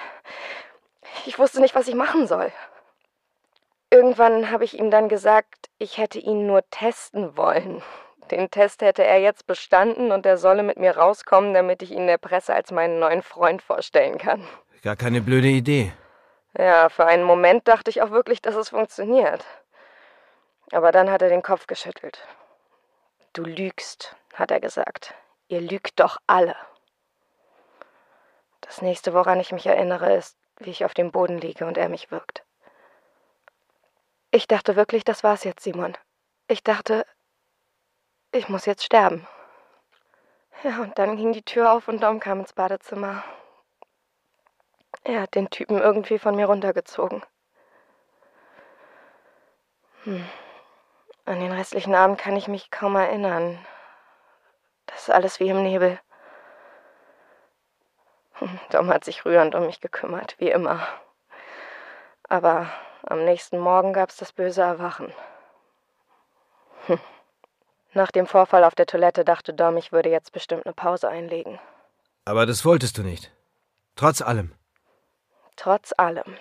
ich 1.26 1.40
wusste 1.40 1.62
nicht, 1.62 1.76
was 1.76 1.88
ich 1.88 1.96
machen 1.96 2.28
soll. 2.28 2.52
Irgendwann 3.92 4.52
habe 4.52 4.64
ich 4.66 4.78
ihm 4.78 4.92
dann 4.92 5.10
gesagt, 5.10 5.70
ich 5.80 5.98
hätte 5.98 6.20
ihn 6.20 6.46
nur 6.46 6.68
testen 6.70 7.36
wollen. 7.36 7.82
Den 8.30 8.52
Test 8.52 8.84
hätte 8.84 9.04
er 9.04 9.20
jetzt 9.20 9.48
bestanden 9.48 10.12
und 10.12 10.26
er 10.26 10.38
solle 10.38 10.62
mit 10.62 10.78
mir 10.78 10.96
rauskommen, 10.96 11.54
damit 11.56 11.82
ich 11.82 11.92
ihn 11.92 12.06
der 12.06 12.20
Presse 12.20 12.54
als 12.54 12.72
meinen 12.72 13.00
neuen 13.00 13.24
Freund 13.24 13.64
vorstellen 13.64 14.20
kann. 14.20 14.48
Gar 14.84 14.96
keine 14.96 15.22
blöde 15.22 15.48
Idee. 15.48 15.92
Ja, 16.58 16.90
für 16.90 17.06
einen 17.06 17.24
Moment 17.24 17.68
dachte 17.68 17.90
ich 17.90 18.02
auch 18.02 18.12
wirklich, 18.12 18.42
dass 18.42 18.56
es 18.56 18.70
funktioniert. 18.70 19.44
Aber 20.72 20.92
dann 20.92 21.10
hat 21.10 21.22
er 21.24 21.30
den 21.30 21.42
Kopf 21.42 21.66
geschüttelt. 21.66 22.28
Du 23.34 23.44
lügst, 23.44 24.16
hat 24.36 24.52
er 24.52 24.60
gesagt. 24.60 25.16
Ihr 25.48 25.62
lügt 25.62 26.00
doch 26.00 26.18
alle. 26.28 26.56
Das 28.70 28.84
nächste, 28.84 29.16
woran 29.16 29.40
ich 29.40 29.52
mich 29.52 29.66
erinnere, 29.66 30.14
ist, 30.14 30.38
wie 30.60 30.70
ich 30.70 30.86
auf 30.86 30.94
dem 30.94 31.12
Boden 31.12 31.40
liege 31.40 31.66
und 31.66 31.76
er 31.76 31.90
mich 31.90 32.12
wirkt. 32.12 32.46
Ich 34.30 34.48
dachte 34.48 34.76
wirklich, 34.76 35.04
das 35.04 35.24
war's 35.24 35.44
jetzt, 35.44 35.64
Simon. 35.64 35.98
Ich 36.48 36.64
dachte, 36.64 37.04
ich 38.32 38.48
muss 38.48 38.68
jetzt 38.68 38.84
sterben. 38.84 39.28
Ja, 40.64 40.82
und 40.82 41.00
dann 41.00 41.18
ging 41.18 41.34
die 41.34 41.42
Tür 41.42 41.72
auf 41.74 41.88
und 41.88 42.04
Dom 42.04 42.20
kam 42.20 42.42
ins 42.42 42.54
Badezimmer. 42.54 43.24
Er 45.04 45.22
hat 45.22 45.34
den 45.34 45.50
Typen 45.50 45.80
irgendwie 45.80 46.20
von 46.20 46.36
mir 46.36 46.46
runtergezogen. 46.46 47.24
Hm. 50.04 50.30
An 51.26 51.40
den 51.40 51.52
restlichen 51.52 51.96
Abend 51.96 52.20
kann 52.20 52.36
ich 52.36 52.48
mich 52.48 52.70
kaum 52.70 52.96
erinnern. 52.96 53.58
Das 54.86 55.08
ist 55.08 55.10
alles 55.10 55.40
wie 55.40 55.50
im 55.50 55.64
Nebel. 55.64 56.00
Dom 58.72 58.90
hat 58.90 59.04
sich 59.04 59.26
rührend 59.26 59.56
um 59.56 59.66
mich 59.66 59.82
gekümmert, 59.82 60.36
wie 60.40 60.50
immer. 60.50 60.88
Aber 62.28 62.68
am 63.04 63.26
nächsten 63.26 63.60
Morgen 63.60 63.94
gab's 63.94 64.18
das 64.18 64.32
böse 64.32 64.62
Erwachen. 64.62 65.14
Hm. 66.88 67.00
Nach 67.94 68.12
dem 68.12 68.28
Vorfall 68.28 68.64
auf 68.64 68.76
der 68.76 68.86
Toilette 68.86 69.26
dachte 69.26 69.54
Dom, 69.54 69.78
ich 69.78 69.92
würde 69.92 70.10
jetzt 70.10 70.32
bestimmt 70.32 70.66
eine 70.66 70.74
Pause 70.74 71.10
einlegen. 71.10 71.60
Aber 72.26 72.46
das 72.46 72.64
wolltest 72.66 72.98
du 72.98 73.04
nicht. 73.04 73.32
Trotz 73.96 74.22
allem. 74.22 74.54
Trotz 75.56 75.94
allem. 75.98 76.38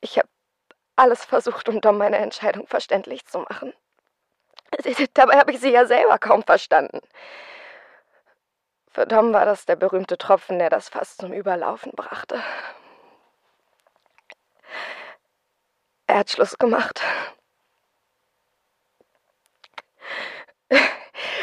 Ich 0.00 0.18
habe 0.18 0.28
alles 0.96 1.24
versucht, 1.24 1.66
um 1.70 1.80
Dom 1.80 1.96
meine 1.96 2.18
Entscheidung 2.18 2.66
verständlich 2.66 3.24
zu 3.24 3.38
machen. 3.38 3.72
Dabei 5.14 5.38
habe 5.38 5.52
ich 5.52 5.60
sie 5.60 5.70
ja 5.70 5.86
selber 5.86 6.18
kaum 6.18 6.42
verstanden. 6.42 7.00
Für 8.90 9.06
Dom 9.06 9.32
war 9.32 9.44
das 9.44 9.66
der 9.66 9.76
berühmte 9.76 10.16
Tropfen, 10.18 10.58
der 10.58 10.70
das 10.70 10.88
fast 10.88 11.18
zum 11.20 11.32
Überlaufen 11.32 11.92
brachte. 11.96 12.40
Er 16.06 16.18
hat 16.18 16.30
Schluss 16.30 16.56
gemacht. 16.58 17.00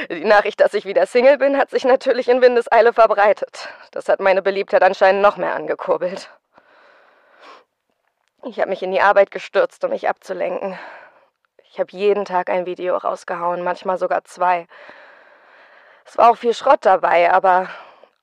Die 0.10 0.24
Nachricht, 0.24 0.60
dass 0.60 0.74
ich 0.74 0.86
wieder 0.86 1.06
Single 1.06 1.38
bin, 1.38 1.58
hat 1.58 1.70
sich 1.70 1.84
natürlich 1.84 2.28
in 2.28 2.42
Windeseile 2.42 2.94
verbreitet. 2.94 3.70
Das 3.92 4.10
hat 4.10 4.20
meine 4.20 4.42
Beliebtheit 4.42 4.84
anscheinend 4.84 5.22
noch 5.22 5.38
mehr 5.38 5.56
angekurbelt. 5.56 6.30
Ich 8.44 8.60
habe 8.60 8.70
mich 8.70 8.82
in 8.82 8.92
die 8.92 9.02
Arbeit 9.02 9.30
gestürzt, 9.30 9.84
um 9.84 9.92
mich 9.92 10.10
abzulenken. 10.10 10.78
Ich 11.74 11.80
habe 11.80 11.94
jeden 11.94 12.26
Tag 12.26 12.50
ein 12.50 12.66
Video 12.66 12.98
rausgehauen, 12.98 13.64
manchmal 13.64 13.98
sogar 13.98 14.26
zwei. 14.26 14.68
Es 16.06 16.18
war 16.18 16.30
auch 16.30 16.36
viel 16.36 16.54
Schrott 16.54 16.86
dabei, 16.86 17.32
aber 17.32 17.70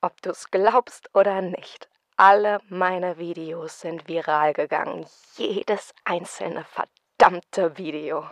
ob 0.01 0.21
du 0.21 0.29
es 0.29 0.51
glaubst 0.51 1.09
oder 1.15 1.41
nicht, 1.41 1.89
alle 2.15 2.59
meine 2.69 3.17
Videos 3.17 3.79
sind 3.79 4.07
viral 4.07 4.53
gegangen. 4.53 5.07
Jedes 5.35 5.95
einzelne 6.05 6.63
verdammte 6.63 7.75
Video. 7.75 8.29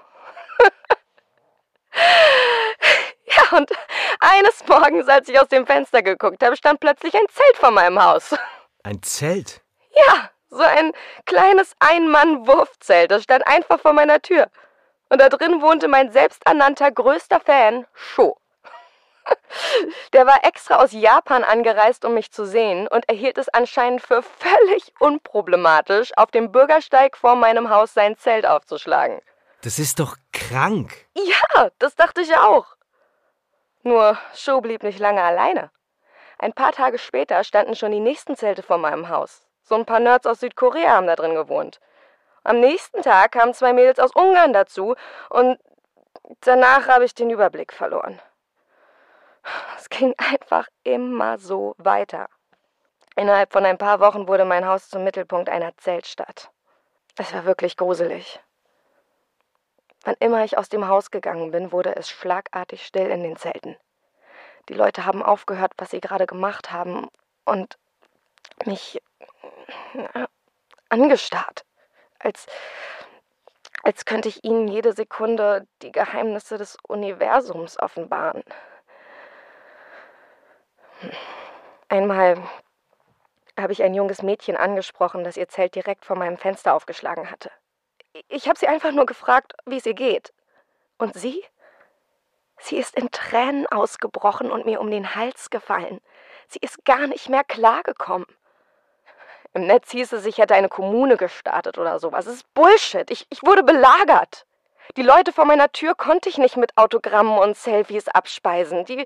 ja, 3.26 3.58
und 3.58 3.72
eines 4.20 4.68
Morgens, 4.68 5.08
als 5.08 5.28
ich 5.30 5.40
aus 5.40 5.48
dem 5.48 5.66
Fenster 5.66 6.04
geguckt 6.04 6.44
habe, 6.44 6.56
stand 6.56 6.80
plötzlich 6.80 7.16
ein 7.16 7.28
Zelt 7.30 7.58
vor 7.58 7.72
meinem 7.72 8.04
Haus. 8.04 8.36
Ein 8.84 9.02
Zelt? 9.02 9.64
Ja, 9.96 10.30
so 10.52 10.62
ein 10.62 10.94
kleines 11.26 11.74
Ein-Mann-Wurfzelt. 11.80 13.10
Das 13.10 13.24
stand 13.24 13.48
einfach 13.48 13.80
vor 13.80 13.94
meiner 13.94 14.22
Tür. 14.22 14.48
Und 15.10 15.22
da 15.22 15.30
drin 15.30 15.62
wohnte 15.62 15.88
mein 15.88 16.12
selbsternannter 16.12 16.92
größter 16.92 17.40
Fan, 17.40 17.86
Sho. 17.94 18.38
Der 20.14 20.26
war 20.26 20.44
extra 20.44 20.82
aus 20.82 20.92
Japan 20.92 21.44
angereist, 21.44 22.06
um 22.06 22.14
mich 22.14 22.32
zu 22.32 22.46
sehen, 22.46 22.88
und 22.88 23.08
erhielt 23.10 23.38
es 23.38 23.50
anscheinend 23.50 24.02
für 24.02 24.22
völlig 24.22 24.94
unproblematisch, 25.00 26.12
auf 26.18 26.32
dem 26.32 26.52
Bürgersteig 26.52 27.18
vor 27.18 27.36
meinem 27.36 27.70
Haus 27.70 27.94
sein 27.94 28.18
Zelt 28.18 28.46
aufzuschlagen. 28.46 29.22
Das 29.62 29.80
ist 29.80 30.00
doch 30.00 30.18
krank. 30.34 31.08
Ja, 31.16 31.70
das 31.80 31.96
dachte 31.96 32.22
ich 32.22 32.36
auch. 32.38 32.76
Nur 33.84 34.18
Sho 34.36 34.62
blieb 34.62 34.84
nicht 34.84 35.00
lange 35.00 35.24
alleine. 35.24 35.72
Ein 36.40 36.54
paar 36.54 36.72
Tage 36.72 37.00
später 37.00 37.44
standen 37.44 37.76
schon 37.76 37.92
die 37.92 38.00
nächsten 38.00 38.36
Zelte 38.36 38.62
vor 38.62 38.78
meinem 38.78 39.10
Haus. 39.10 39.48
So 39.64 39.76
ein 39.76 39.86
paar 39.86 40.00
Nerds 40.00 40.28
aus 40.28 40.40
Südkorea 40.40 40.92
haben 40.92 41.08
da 41.08 41.16
drin 41.16 41.34
gewohnt. 41.34 41.80
Am 42.48 42.62
nächsten 42.62 43.02
Tag 43.02 43.34
kamen 43.34 43.54
zwei 43.54 43.74
Mädels 43.74 44.00
aus 44.00 44.16
Ungarn 44.16 44.54
dazu 44.54 44.96
und 45.30 45.60
danach 46.40 46.88
habe 46.88 47.04
ich 47.04 47.14
den 47.14 47.30
Überblick 47.30 47.74
verloren. 47.74 48.22
Es 49.76 49.90
ging 49.90 50.16
einfach 50.18 50.70
immer 50.86 51.40
so 51.40 51.76
weiter. 51.78 52.30
Innerhalb 53.18 53.52
von 53.52 53.66
ein 53.66 53.78
paar 53.78 54.00
Wochen 54.00 54.30
wurde 54.30 54.46
mein 54.46 54.66
Haus 54.66 54.88
zum 54.88 55.04
Mittelpunkt 55.04 55.50
einer 55.50 55.76
Zeltstadt. 55.76 56.50
Es 57.18 57.34
war 57.34 57.44
wirklich 57.44 57.76
gruselig. 57.76 58.40
Wann 60.06 60.16
immer 60.20 60.46
ich 60.46 60.58
aus 60.58 60.70
dem 60.70 60.88
Haus 60.88 61.12
gegangen 61.12 61.52
bin, 61.52 61.74
wurde 61.74 61.98
es 61.98 62.10
schlagartig 62.10 62.86
still 62.86 63.10
in 63.10 63.24
den 63.24 63.36
Zelten. 63.36 63.76
Die 64.70 64.74
Leute 64.74 65.06
haben 65.06 65.22
aufgehört, 65.22 65.74
was 65.78 65.92
sie 65.92 66.00
gerade 66.00 66.28
gemacht 66.28 66.72
haben 66.72 67.10
und 67.44 67.78
mich 68.64 69.02
angestarrt, 70.88 71.66
als, 72.20 72.48
als 73.84 74.06
könnte 74.06 74.30
ich 74.30 74.44
ihnen 74.44 74.68
jede 74.68 74.94
Sekunde 74.94 75.68
die 75.82 75.92
Geheimnisse 75.92 76.58
des 76.58 76.78
Universums 76.88 77.80
offenbaren. 77.80 78.44
Einmal 81.90 82.38
habe 83.60 83.74
ich 83.74 83.84
ein 83.84 83.94
junges 83.94 84.22
Mädchen 84.22 84.58
angesprochen, 84.58 85.24
das 85.24 85.38
ihr 85.38 85.48
Zelt 85.48 85.76
direkt 85.76 86.06
vor 86.06 86.16
meinem 86.16 86.38
Fenster 86.38 86.74
aufgeschlagen 86.74 87.32
hatte. 87.32 87.52
Ich 88.28 88.48
habe 88.48 88.58
sie 88.58 88.68
einfach 88.68 88.92
nur 88.92 89.06
gefragt, 89.06 89.54
wie 89.66 89.78
es 89.78 89.86
ihr 89.86 89.94
geht. 89.94 90.34
Und 90.98 91.14
sie? 91.16 91.44
Sie 92.60 92.78
ist 92.78 92.96
in 92.96 93.12
Tränen 93.12 93.68
ausgebrochen 93.68 94.52
und 94.52 94.66
mir 94.66 94.82
um 94.82 94.90
den 94.90 95.16
Hals 95.16 95.50
gefallen. 95.50 96.02
Sie 96.48 96.60
ist 96.60 96.84
gar 96.86 97.08
nicht 97.08 97.30
mehr 97.30 97.44
klargekommen. 97.44 98.26
Im 99.58 99.66
Netz 99.66 99.90
hieß 99.90 100.14
es, 100.14 100.26
ich 100.28 100.38
hätte 100.38 100.54
eine 100.54 100.70
Kommune 100.70 101.18
gestartet 101.18 101.80
oder 101.80 101.98
sowas. 101.98 102.26
Das 102.26 102.36
ist 102.36 102.54
Bullshit. 102.54 103.10
Ich, 103.10 103.26
ich 103.32 103.42
wurde 103.42 103.64
belagert. 103.64 104.46
Die 104.98 105.02
Leute 105.02 105.34
vor 105.34 105.46
meiner 105.46 105.72
Tür 105.72 105.96
konnte 105.96 106.30
ich 106.30 106.38
nicht 106.38 106.58
mit 106.58 106.78
Autogrammen 106.78 107.40
und 107.40 107.58
Selfies 107.58 108.08
abspeisen. 108.08 108.86
Die, 108.86 109.04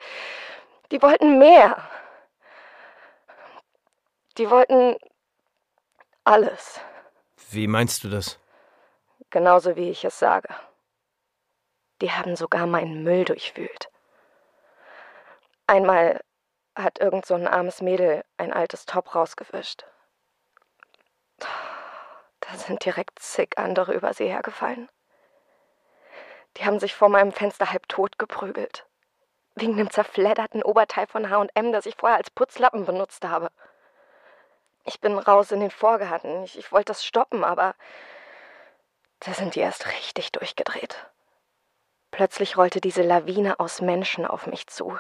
die 0.92 1.02
wollten 1.02 1.40
mehr. 1.40 1.82
Die 4.38 4.50
wollten 4.50 4.98
alles. 6.26 6.82
Wie 7.52 7.68
meinst 7.68 8.04
du 8.04 8.10
das? 8.10 8.38
Genauso 9.30 9.78
wie 9.78 9.90
ich 9.90 10.04
es 10.04 10.20
sage. 10.20 10.50
Die 12.02 12.12
haben 12.12 12.36
sogar 12.36 12.68
meinen 12.68 13.04
Müll 13.04 13.24
durchwühlt. 13.24 13.88
Einmal 15.66 16.20
hat 16.76 17.00
irgend 17.00 17.26
so 17.26 17.36
ein 17.36 17.48
armes 17.48 17.82
Mädel 17.82 18.26
ein 18.36 18.52
altes 18.52 18.86
Top 18.86 19.16
rausgewischt. 19.16 19.86
Da 22.52 22.58
sind 22.58 22.84
direkt 22.84 23.20
zig 23.20 23.58
andere 23.58 23.94
über 23.94 24.14
sie 24.14 24.28
hergefallen. 24.28 24.90
Die 26.58 26.66
haben 26.66 26.80
sich 26.80 26.94
vor 26.94 27.08
meinem 27.08 27.32
Fenster 27.32 27.72
halb 27.72 27.88
tot 27.88 28.20
geprügelt. 28.20 28.86
Wegen 29.56 29.78
dem 29.78 29.90
zerfledderten 29.90 30.62
Oberteil 30.62 31.08
von 31.08 31.30
HM, 31.30 31.72
das 31.72 31.86
ich 31.86 31.96
vorher 31.96 32.18
als 32.18 32.30
Putzlappen 32.30 32.86
benutzt 32.86 33.26
habe. 33.26 33.52
Ich 34.86 35.00
bin 35.00 35.18
raus 35.18 35.52
in 35.52 35.62
den 35.62 35.72
Vorgarten. 35.72 36.44
Ich, 36.44 36.58
ich 36.58 36.72
wollte 36.72 36.88
das 36.88 37.06
stoppen, 37.06 37.44
aber 37.44 37.76
da 39.20 39.34
sind 39.34 39.56
die 39.56 39.60
erst 39.60 39.88
richtig 39.88 40.32
durchgedreht. 40.32 41.10
Plötzlich 42.10 42.58
rollte 42.58 42.82
diese 42.82 43.04
Lawine 43.04 43.60
aus 43.60 43.80
Menschen 43.80 44.26
auf 44.26 44.48
mich 44.48 44.68
zu. 44.68 44.98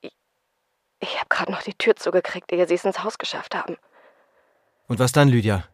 Ich, 0.00 0.16
ich 0.98 1.16
habe 1.16 1.28
gerade 1.28 1.52
noch 1.52 1.62
die 1.62 1.74
Tür 1.74 1.94
zugekriegt, 1.94 2.50
ehe 2.50 2.66
sie 2.66 2.74
es 2.74 2.84
ins 2.84 3.04
Haus 3.04 3.18
geschafft 3.18 3.54
haben. 3.54 3.76
Und 4.88 4.98
was 4.98 5.12
dann, 5.12 5.28
Lydia? 5.28 5.68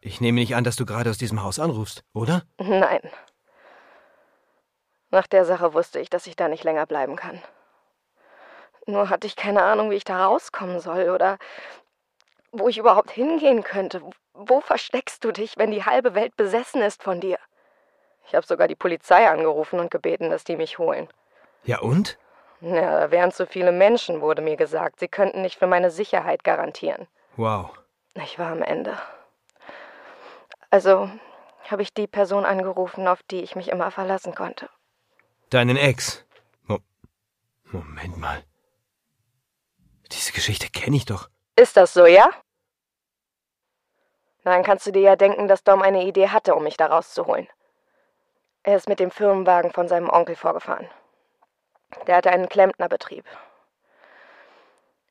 Ich 0.00 0.20
nehme 0.20 0.40
nicht 0.40 0.54
an, 0.54 0.64
dass 0.64 0.76
du 0.76 0.86
gerade 0.86 1.10
aus 1.10 1.18
diesem 1.18 1.42
Haus 1.42 1.58
anrufst, 1.58 2.04
oder? 2.12 2.42
Nein. 2.58 3.00
Nach 5.10 5.26
der 5.26 5.44
Sache 5.44 5.74
wusste 5.74 5.98
ich, 5.98 6.10
dass 6.10 6.26
ich 6.26 6.36
da 6.36 6.48
nicht 6.48 6.64
länger 6.64 6.86
bleiben 6.86 7.16
kann. 7.16 7.42
Nur 8.86 9.10
hatte 9.10 9.26
ich 9.26 9.36
keine 9.36 9.62
Ahnung, 9.62 9.90
wie 9.90 9.96
ich 9.96 10.04
da 10.04 10.26
rauskommen 10.26 10.80
soll 10.80 11.10
oder 11.10 11.38
wo 12.52 12.68
ich 12.68 12.78
überhaupt 12.78 13.10
hingehen 13.10 13.62
könnte. 13.62 14.02
Wo 14.32 14.60
versteckst 14.60 15.24
du 15.24 15.32
dich, 15.32 15.58
wenn 15.58 15.70
die 15.70 15.84
halbe 15.84 16.14
Welt 16.14 16.36
besessen 16.36 16.80
ist 16.82 17.02
von 17.02 17.20
dir? 17.20 17.38
Ich 18.26 18.34
habe 18.34 18.46
sogar 18.46 18.68
die 18.68 18.74
Polizei 18.74 19.28
angerufen 19.28 19.80
und 19.80 19.90
gebeten, 19.90 20.30
dass 20.30 20.44
die 20.44 20.56
mich 20.56 20.78
holen. 20.78 21.08
Ja 21.64 21.80
und? 21.80 22.18
Ja, 22.60 23.00
da 23.00 23.10
wären 23.10 23.32
zu 23.32 23.46
viele 23.46 23.72
Menschen, 23.72 24.20
wurde 24.20 24.42
mir 24.42 24.56
gesagt. 24.56 25.00
Sie 25.00 25.08
könnten 25.08 25.42
nicht 25.42 25.58
für 25.58 25.66
meine 25.66 25.90
Sicherheit 25.90 26.44
garantieren. 26.44 27.06
Wow. 27.36 27.70
Ich 28.14 28.38
war 28.38 28.50
am 28.52 28.62
Ende. 28.62 28.98
Also 30.70 31.10
habe 31.68 31.82
ich 31.82 31.92
die 31.92 32.06
Person 32.06 32.44
angerufen, 32.44 33.08
auf 33.08 33.22
die 33.24 33.42
ich 33.42 33.56
mich 33.56 33.68
immer 33.68 33.90
verlassen 33.90 34.34
konnte. 34.34 34.68
Deinen 35.50 35.76
Ex? 35.76 36.24
Mo 36.62 36.78
Moment 37.64 38.18
mal. 38.18 38.44
Diese 40.12 40.32
Geschichte 40.32 40.68
kenne 40.68 40.96
ich 40.96 41.04
doch. 41.04 41.28
Ist 41.56 41.76
das 41.76 41.92
so, 41.92 42.06
ja? 42.06 42.30
Dann 44.44 44.62
kannst 44.62 44.86
du 44.86 44.92
dir 44.92 45.02
ja 45.02 45.16
denken, 45.16 45.48
dass 45.48 45.64
Dom 45.64 45.82
eine 45.82 46.04
Idee 46.04 46.28
hatte, 46.28 46.54
um 46.54 46.64
mich 46.64 46.76
da 46.76 46.86
rauszuholen. 46.86 47.48
Er 48.62 48.76
ist 48.76 48.88
mit 48.88 49.00
dem 49.00 49.10
Firmenwagen 49.10 49.72
von 49.72 49.88
seinem 49.88 50.08
Onkel 50.08 50.36
vorgefahren. 50.36 50.88
Der 52.06 52.16
hatte 52.16 52.30
einen 52.30 52.48
Klempnerbetrieb. 52.48 53.24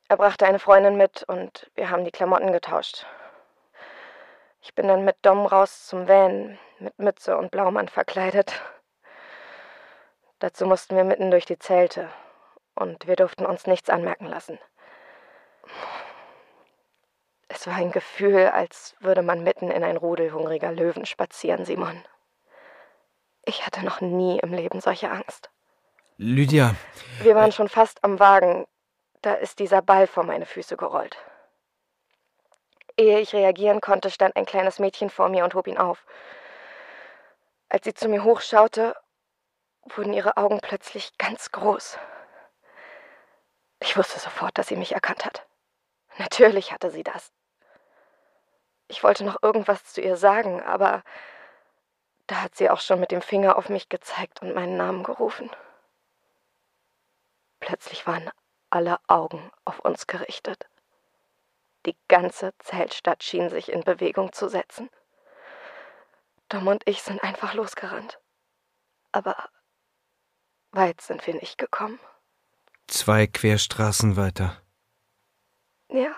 Er 0.08 0.16
brachte 0.16 0.46
eine 0.46 0.58
Freundin 0.58 0.96
mit 0.96 1.22
und 1.24 1.70
wir 1.74 1.90
haben 1.90 2.04
die 2.04 2.10
Klamotten 2.10 2.52
getauscht. 2.52 3.06
Ich 4.60 4.74
bin 4.74 4.88
dann 4.88 5.04
mit 5.04 5.16
Dom 5.22 5.46
raus 5.46 5.86
zum 5.86 6.08
Van, 6.08 6.58
mit 6.78 6.98
Mütze 6.98 7.36
und 7.36 7.50
Blaumann 7.50 7.88
verkleidet. 7.88 8.60
Dazu 10.38 10.66
mussten 10.66 10.96
wir 10.96 11.04
mitten 11.04 11.30
durch 11.30 11.46
die 11.46 11.58
Zelte 11.58 12.08
und 12.74 13.06
wir 13.06 13.16
durften 13.16 13.46
uns 13.46 13.66
nichts 13.66 13.90
anmerken 13.90 14.26
lassen. 14.26 14.58
Es 17.48 17.66
war 17.66 17.74
ein 17.74 17.90
Gefühl, 17.90 18.48
als 18.48 18.94
würde 19.00 19.22
man 19.22 19.42
mitten 19.42 19.70
in 19.70 19.82
ein 19.82 19.96
Rudel 19.96 20.32
hungriger 20.32 20.70
Löwen 20.70 21.06
spazieren, 21.06 21.64
Simon. 21.64 22.04
Ich 23.44 23.64
hatte 23.66 23.84
noch 23.84 24.00
nie 24.00 24.38
im 24.40 24.52
Leben 24.52 24.80
solche 24.80 25.10
Angst. 25.10 25.50
Lydia. 26.18 26.74
Wir 27.22 27.34
waren 27.34 27.52
schon 27.52 27.68
fast 27.68 28.04
am 28.04 28.20
Wagen. 28.20 28.66
Da 29.22 29.34
ist 29.34 29.58
dieser 29.58 29.82
Ball 29.82 30.06
vor 30.06 30.24
meine 30.24 30.46
Füße 30.46 30.76
gerollt. 30.76 31.16
Ehe 32.98 33.20
ich 33.20 33.32
reagieren 33.32 33.80
konnte, 33.80 34.10
stand 34.10 34.34
ein 34.34 34.44
kleines 34.44 34.80
Mädchen 34.80 35.08
vor 35.08 35.28
mir 35.28 35.44
und 35.44 35.54
hob 35.54 35.68
ihn 35.68 35.78
auf. 35.78 36.04
Als 37.68 37.84
sie 37.84 37.94
zu 37.94 38.08
mir 38.08 38.24
hochschaute, 38.24 38.96
wurden 39.84 40.12
ihre 40.12 40.36
Augen 40.36 40.60
plötzlich 40.60 41.16
ganz 41.16 41.52
groß. 41.52 41.96
Ich 43.80 43.96
wusste 43.96 44.18
sofort, 44.18 44.58
dass 44.58 44.66
sie 44.66 44.76
mich 44.76 44.92
erkannt 44.92 45.24
hat. 45.24 45.46
Natürlich 46.18 46.72
hatte 46.72 46.90
sie 46.90 47.04
das. 47.04 47.30
Ich 48.88 49.04
wollte 49.04 49.24
noch 49.24 49.42
irgendwas 49.42 49.84
zu 49.84 50.00
ihr 50.00 50.16
sagen, 50.16 50.60
aber 50.60 51.04
da 52.26 52.42
hat 52.42 52.56
sie 52.56 52.68
auch 52.68 52.80
schon 52.80 52.98
mit 52.98 53.12
dem 53.12 53.22
Finger 53.22 53.56
auf 53.56 53.68
mich 53.68 53.88
gezeigt 53.88 54.42
und 54.42 54.54
meinen 54.54 54.76
Namen 54.76 55.04
gerufen. 55.04 55.50
Plötzlich 57.60 58.06
waren 58.08 58.28
alle 58.70 58.98
Augen 59.06 59.52
auf 59.64 59.78
uns 59.78 60.08
gerichtet. 60.08 60.66
Die 61.88 61.96
ganze 62.06 62.52
Zeltstadt 62.58 63.24
schien 63.24 63.48
sich 63.48 63.72
in 63.72 63.82
Bewegung 63.82 64.34
zu 64.34 64.50
setzen. 64.50 64.90
Dom 66.50 66.66
und 66.66 66.86
ich 66.86 67.00
sind 67.00 67.22
einfach 67.22 67.54
losgerannt. 67.54 68.20
Aber 69.10 69.48
weit 70.72 71.00
sind 71.00 71.26
wir 71.26 71.32
nicht 71.34 71.56
gekommen. 71.56 71.98
Zwei 72.88 73.26
Querstraßen 73.26 74.18
weiter. 74.18 74.60
Ja, 75.88 76.14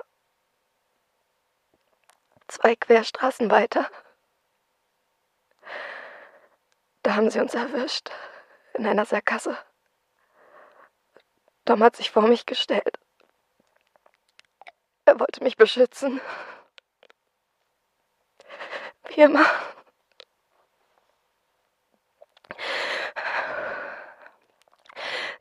zwei 2.49 2.75
Querstraßen 2.75 3.49
weiter. 3.49 3.89
Da 7.05 7.15
haben 7.15 7.31
sie 7.31 7.39
uns 7.39 7.55
erwischt, 7.55 8.11
in 8.75 8.87
einer 8.87 9.05
Sackgasse. 9.05 9.57
Tom 11.65 11.85
hat 11.85 11.95
sich 11.95 12.11
vor 12.11 12.27
mich 12.27 12.45
gestellt. 12.45 12.99
Er 15.11 15.19
wollte 15.19 15.43
mich 15.43 15.57
beschützen. 15.57 16.21
Wie 19.09 19.23
immer. 19.23 19.45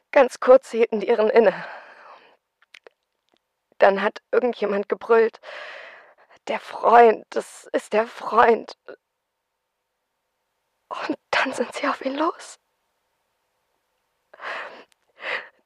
Ganz 0.10 0.40
kurz 0.40 0.72
hielten 0.72 1.02
die 1.02 1.08
ihren 1.08 1.30
inne. 1.30 1.54
Dann 3.78 4.02
hat 4.02 4.24
irgendjemand 4.32 4.90
gebrüllt. 4.90 5.40
Der 6.48 6.60
Freund, 6.60 7.28
das 7.30 7.70
ist 7.72 7.94
der 7.94 8.08
Freund. 8.08 8.76
Und 10.88 11.20
dann 11.30 11.54
sind 11.54 11.76
sie 11.76 11.88
auf 11.88 12.04
ihn 12.04 12.16
los. 12.16 12.58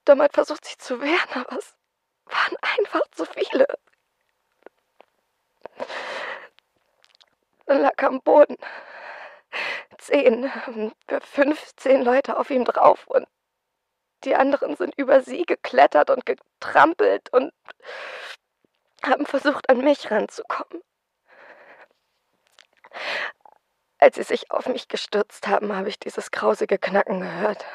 Dom 0.03 0.27
versucht, 0.29 0.65
sich 0.65 0.77
zu 0.77 0.99
wehren, 0.99 1.31
aber 1.35 1.57
es 1.57 1.77
waren 2.25 2.57
Einfach 2.61 3.01
zu 3.11 3.25
viele. 3.25 3.65
Lag 7.79 8.01
am 8.03 8.21
Boden. 8.21 8.57
Zehn, 9.99 10.51
fünfzehn 11.21 12.01
Leute 12.01 12.37
auf 12.37 12.49
ihm 12.49 12.65
drauf 12.65 13.05
und 13.07 13.27
die 14.23 14.35
anderen 14.35 14.75
sind 14.75 14.95
über 14.97 15.21
sie 15.21 15.43
geklettert 15.43 16.09
und 16.09 16.25
getrampelt 16.25 17.31
und 17.31 17.53
haben 19.05 19.25
versucht, 19.25 19.69
an 19.69 19.79
mich 19.79 20.09
ranzukommen. 20.09 20.81
Als 23.99 24.15
sie 24.15 24.23
sich 24.23 24.49
auf 24.49 24.67
mich 24.67 24.87
gestürzt 24.87 25.47
haben, 25.47 25.75
habe 25.75 25.89
ich 25.89 25.99
dieses 25.99 26.31
grausige 26.31 26.77
Knacken 26.77 27.19
gehört. 27.19 27.65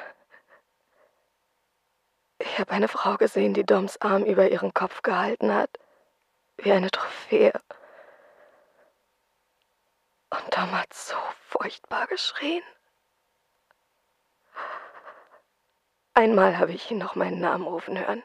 Ich 2.38 2.58
habe 2.58 2.72
eine 2.72 2.88
Frau 2.88 3.16
gesehen, 3.16 3.54
die 3.54 3.64
Doms 3.64 4.00
Arm 4.00 4.24
über 4.24 4.48
ihren 4.48 4.72
Kopf 4.74 5.02
gehalten 5.02 5.54
hat, 5.54 5.70
wie 6.56 6.72
eine 6.72 6.90
Trophäe. 6.90 7.52
Und 10.30 10.54
Dom 10.54 10.72
hat 10.72 10.92
so 10.92 11.16
furchtbar 11.48 12.06
geschrien. 12.06 12.62
Einmal 16.14 16.58
habe 16.58 16.72
ich 16.72 16.90
ihn 16.90 16.98
noch 16.98 17.14
meinen 17.14 17.40
Namen 17.40 17.66
rufen 17.66 17.98
hören. 17.98 18.22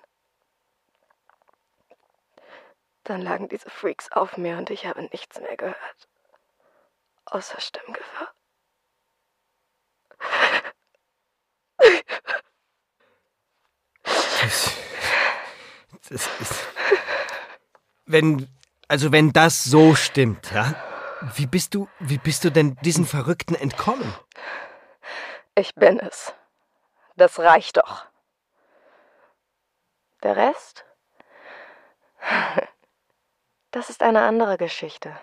Dann 3.03 3.21
lagen 3.21 3.49
diese 3.49 3.69
Freaks 3.69 4.11
auf 4.11 4.37
mir 4.37 4.57
und 4.57 4.69
ich 4.69 4.85
habe 4.85 5.03
nichts 5.03 5.39
mehr 5.39 5.55
gehört. 5.57 6.07
Außer 7.25 7.59
Stimmgewirr. 7.61 8.33
Das, 14.41 14.71
das 16.09 16.29
ist. 16.39 16.67
Wenn. 18.05 18.47
Also 18.89 19.11
wenn 19.11 19.31
das 19.31 19.63
so 19.63 19.95
stimmt, 19.95 20.51
ja? 20.51 20.92
Wie 21.35 21.45
bist 21.45 21.73
du. 21.73 21.87
Wie 21.99 22.17
bist 22.17 22.43
du 22.43 22.51
denn 22.51 22.75
diesen 22.81 23.05
Verrückten 23.05 23.55
entkommen? 23.55 24.13
Ich 25.55 25.73
bin 25.75 25.99
es. 25.99 26.33
Das 27.15 27.39
reicht 27.39 27.77
doch. 27.77 28.05
Der 30.23 30.35
Rest? 30.35 30.85
Das 33.71 33.89
ist 33.89 34.03
eine 34.03 34.21
andere 34.21 34.59
Geschichte. 34.59 35.19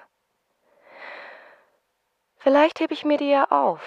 Vielleicht 2.38 2.80
hebe 2.80 2.92
ich 2.92 3.04
mir 3.04 3.16
die 3.16 3.30
ja 3.30 3.44
auf. 3.48 3.80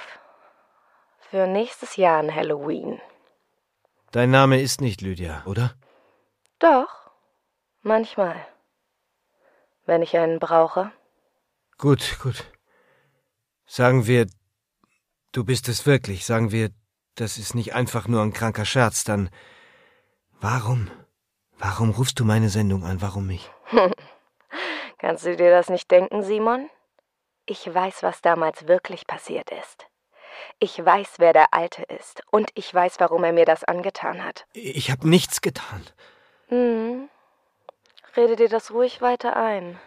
Für 1.19 1.47
nächstes 1.47 1.97
Jahr 1.97 2.19
an 2.19 2.33
Halloween. 2.33 3.01
Dein 4.11 4.31
Name 4.31 4.61
ist 4.61 4.79
nicht 4.79 5.01
Lydia, 5.01 5.43
oder? 5.45 5.75
Doch, 6.59 7.11
manchmal. 7.81 8.37
Wenn 9.85 10.01
ich 10.01 10.15
einen 10.15 10.39
brauche. 10.39 10.93
Gut, 11.77 12.17
gut. 12.21 12.45
Sagen 13.65 14.07
wir, 14.07 14.27
du 15.31 15.43
bist 15.43 15.67
es 15.67 15.85
wirklich. 15.85 16.25
Sagen 16.25 16.51
wir, 16.51 16.69
das 17.15 17.37
ist 17.37 17.55
nicht 17.55 17.73
einfach 17.73 18.07
nur 18.07 18.21
ein 18.21 18.33
kranker 18.33 18.65
Scherz. 18.65 19.03
Dann 19.03 19.29
warum? 20.39 20.89
Warum 21.57 21.91
rufst 21.91 22.19
du 22.19 22.25
meine 22.25 22.49
Sendung 22.49 22.83
an? 22.83 23.01
Warum 23.01 23.27
mich? 23.27 23.49
Kannst 24.97 25.25
du 25.25 25.35
dir 25.35 25.51
das 25.51 25.69
nicht 25.69 25.91
denken, 25.91 26.23
Simon? 26.23 26.69
Ich 27.45 27.71
weiß, 27.71 28.03
was 28.03 28.21
damals 28.21 28.67
wirklich 28.67 29.05
passiert 29.05 29.51
ist. 29.51 29.87
Ich 30.59 30.83
weiß, 30.83 31.15
wer 31.17 31.33
der 31.33 31.53
Alte 31.53 31.83
ist. 31.83 32.21
Und 32.31 32.49
ich 32.55 32.73
weiß, 32.73 32.99
warum 32.99 33.23
er 33.23 33.33
mir 33.33 33.45
das 33.45 33.63
angetan 33.63 34.23
hat. 34.23 34.45
Ich 34.53 34.91
habe 34.91 35.09
nichts 35.09 35.41
getan. 35.41 35.83
Hm. 36.47 37.09
Rede 38.15 38.35
dir 38.35 38.49
das 38.49 38.71
ruhig 38.71 39.01
weiter 39.01 39.35
ein. 39.35 39.79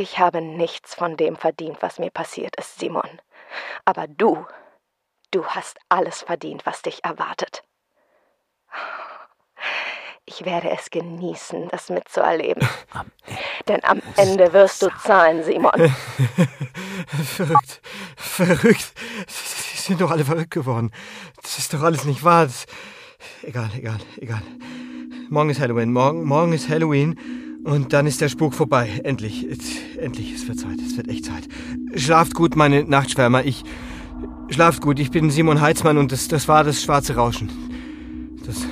Ich 0.00 0.18
habe 0.18 0.40
nichts 0.40 0.94
von 0.94 1.18
dem 1.18 1.36
verdient, 1.36 1.76
was 1.82 1.98
mir 1.98 2.10
passiert 2.10 2.56
ist, 2.56 2.78
Simon. 2.78 3.20
Aber 3.84 4.06
du, 4.08 4.46
du 5.30 5.44
hast 5.44 5.78
alles 5.90 6.22
verdient, 6.22 6.64
was 6.64 6.80
dich 6.80 7.04
erwartet. 7.04 7.64
Ich 10.24 10.46
werde 10.46 10.70
es 10.70 10.88
genießen, 10.88 11.68
das 11.68 11.90
mitzuerleben. 11.90 12.66
Denn 13.68 13.84
am 13.84 14.00
Ende 14.16 14.54
wirst 14.54 14.80
du 14.80 14.88
zahlen, 15.04 15.44
Simon. 15.44 15.70
verrückt, 17.36 17.82
verrückt. 18.16 18.92
Sie 19.28 19.76
sind 19.76 20.00
doch 20.00 20.10
alle 20.10 20.24
verrückt 20.24 20.52
geworden. 20.52 20.92
Das 21.42 21.58
ist 21.58 21.74
doch 21.74 21.82
alles 21.82 22.06
nicht 22.06 22.24
wahr. 22.24 22.46
Das 22.46 22.64
egal, 23.42 23.68
egal, 23.76 23.98
egal. 24.16 24.42
Morgen 25.28 25.50
ist 25.50 25.60
Halloween. 25.60 25.92
Morgen, 25.92 26.24
morgen 26.24 26.54
ist 26.54 26.70
Halloween. 26.70 27.49
Und 27.64 27.92
dann 27.92 28.06
ist 28.06 28.20
der 28.20 28.28
Spuk 28.28 28.54
vorbei. 28.54 29.00
Endlich. 29.04 29.46
Endlich, 29.98 30.34
es 30.34 30.48
wird 30.48 30.58
Zeit. 30.58 30.80
Es 30.80 30.96
wird 30.96 31.08
echt 31.08 31.26
Zeit. 31.26 31.48
Schlaft 31.94 32.34
gut, 32.34 32.56
meine 32.56 32.84
Nachtschwärmer. 32.84 33.44
Ich. 33.44 33.64
Schlaft 34.48 34.80
gut. 34.80 34.98
Ich 34.98 35.10
bin 35.10 35.30
Simon 35.30 35.60
Heitzmann 35.60 35.98
und 35.98 36.12
das, 36.12 36.28
das 36.28 36.48
war 36.48 36.64
das 36.64 36.82
schwarze 36.82 37.14
Rauschen. 37.16 37.50
Das. 38.46 38.66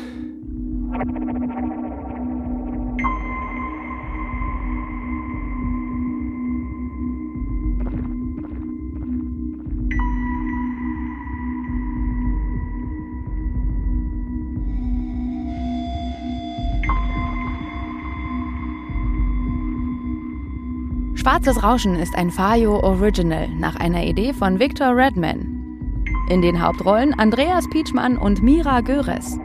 Schwarzes 21.29 21.62
Rauschen 21.62 21.95
ist 21.97 22.17
ein 22.17 22.31
Fayo 22.31 22.81
Original 22.81 23.49
nach 23.49 23.77
einer 23.77 24.03
Idee 24.03 24.33
von 24.33 24.59
Victor 24.59 24.97
Redman. 24.97 26.03
In 26.31 26.41
den 26.41 26.62
Hauptrollen 26.64 27.12
Andreas 27.12 27.69
Pietschmann 27.69 28.17
und 28.17 28.43
Mira 28.43 28.81
Göres. 28.81 29.38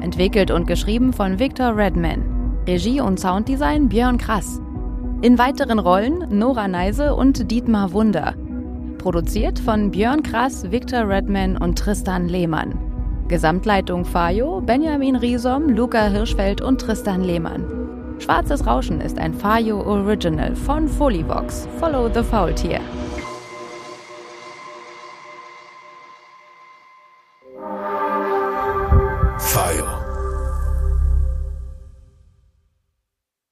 Entwickelt 0.00 0.50
und 0.50 0.66
geschrieben 0.66 1.12
von 1.12 1.38
Victor 1.38 1.76
Redman. 1.76 2.64
Regie 2.66 3.00
und 3.00 3.20
Sounddesign 3.20 3.88
Björn 3.88 4.18
Krass. 4.18 4.60
In 5.22 5.38
weiteren 5.38 5.78
Rollen 5.78 6.36
Nora 6.36 6.66
Neise 6.66 7.14
und 7.14 7.48
Dietmar 7.48 7.92
Wunder. 7.92 8.34
Produziert 8.98 9.60
von 9.60 9.92
Björn 9.92 10.24
Krass, 10.24 10.72
Victor 10.72 11.08
Redman 11.08 11.56
und 11.56 11.78
Tristan 11.78 12.26
Lehmann. 12.26 12.76
Gesamtleitung 13.28 14.04
Fayo, 14.04 14.62
Benjamin 14.62 15.14
Riesom, 15.14 15.68
Luca 15.68 16.08
Hirschfeld 16.08 16.60
und 16.60 16.80
Tristan 16.80 17.22
Lehmann. 17.22 17.79
Schwarzes 18.20 18.66
Rauschen 18.66 19.00
ist 19.00 19.18
ein 19.18 19.32
Fayo 19.32 19.80
Original 19.80 20.54
von 20.54 20.86
Folivox. 20.88 21.66
Follow 21.78 22.10
the 22.12 22.22
Faultier. 22.22 22.80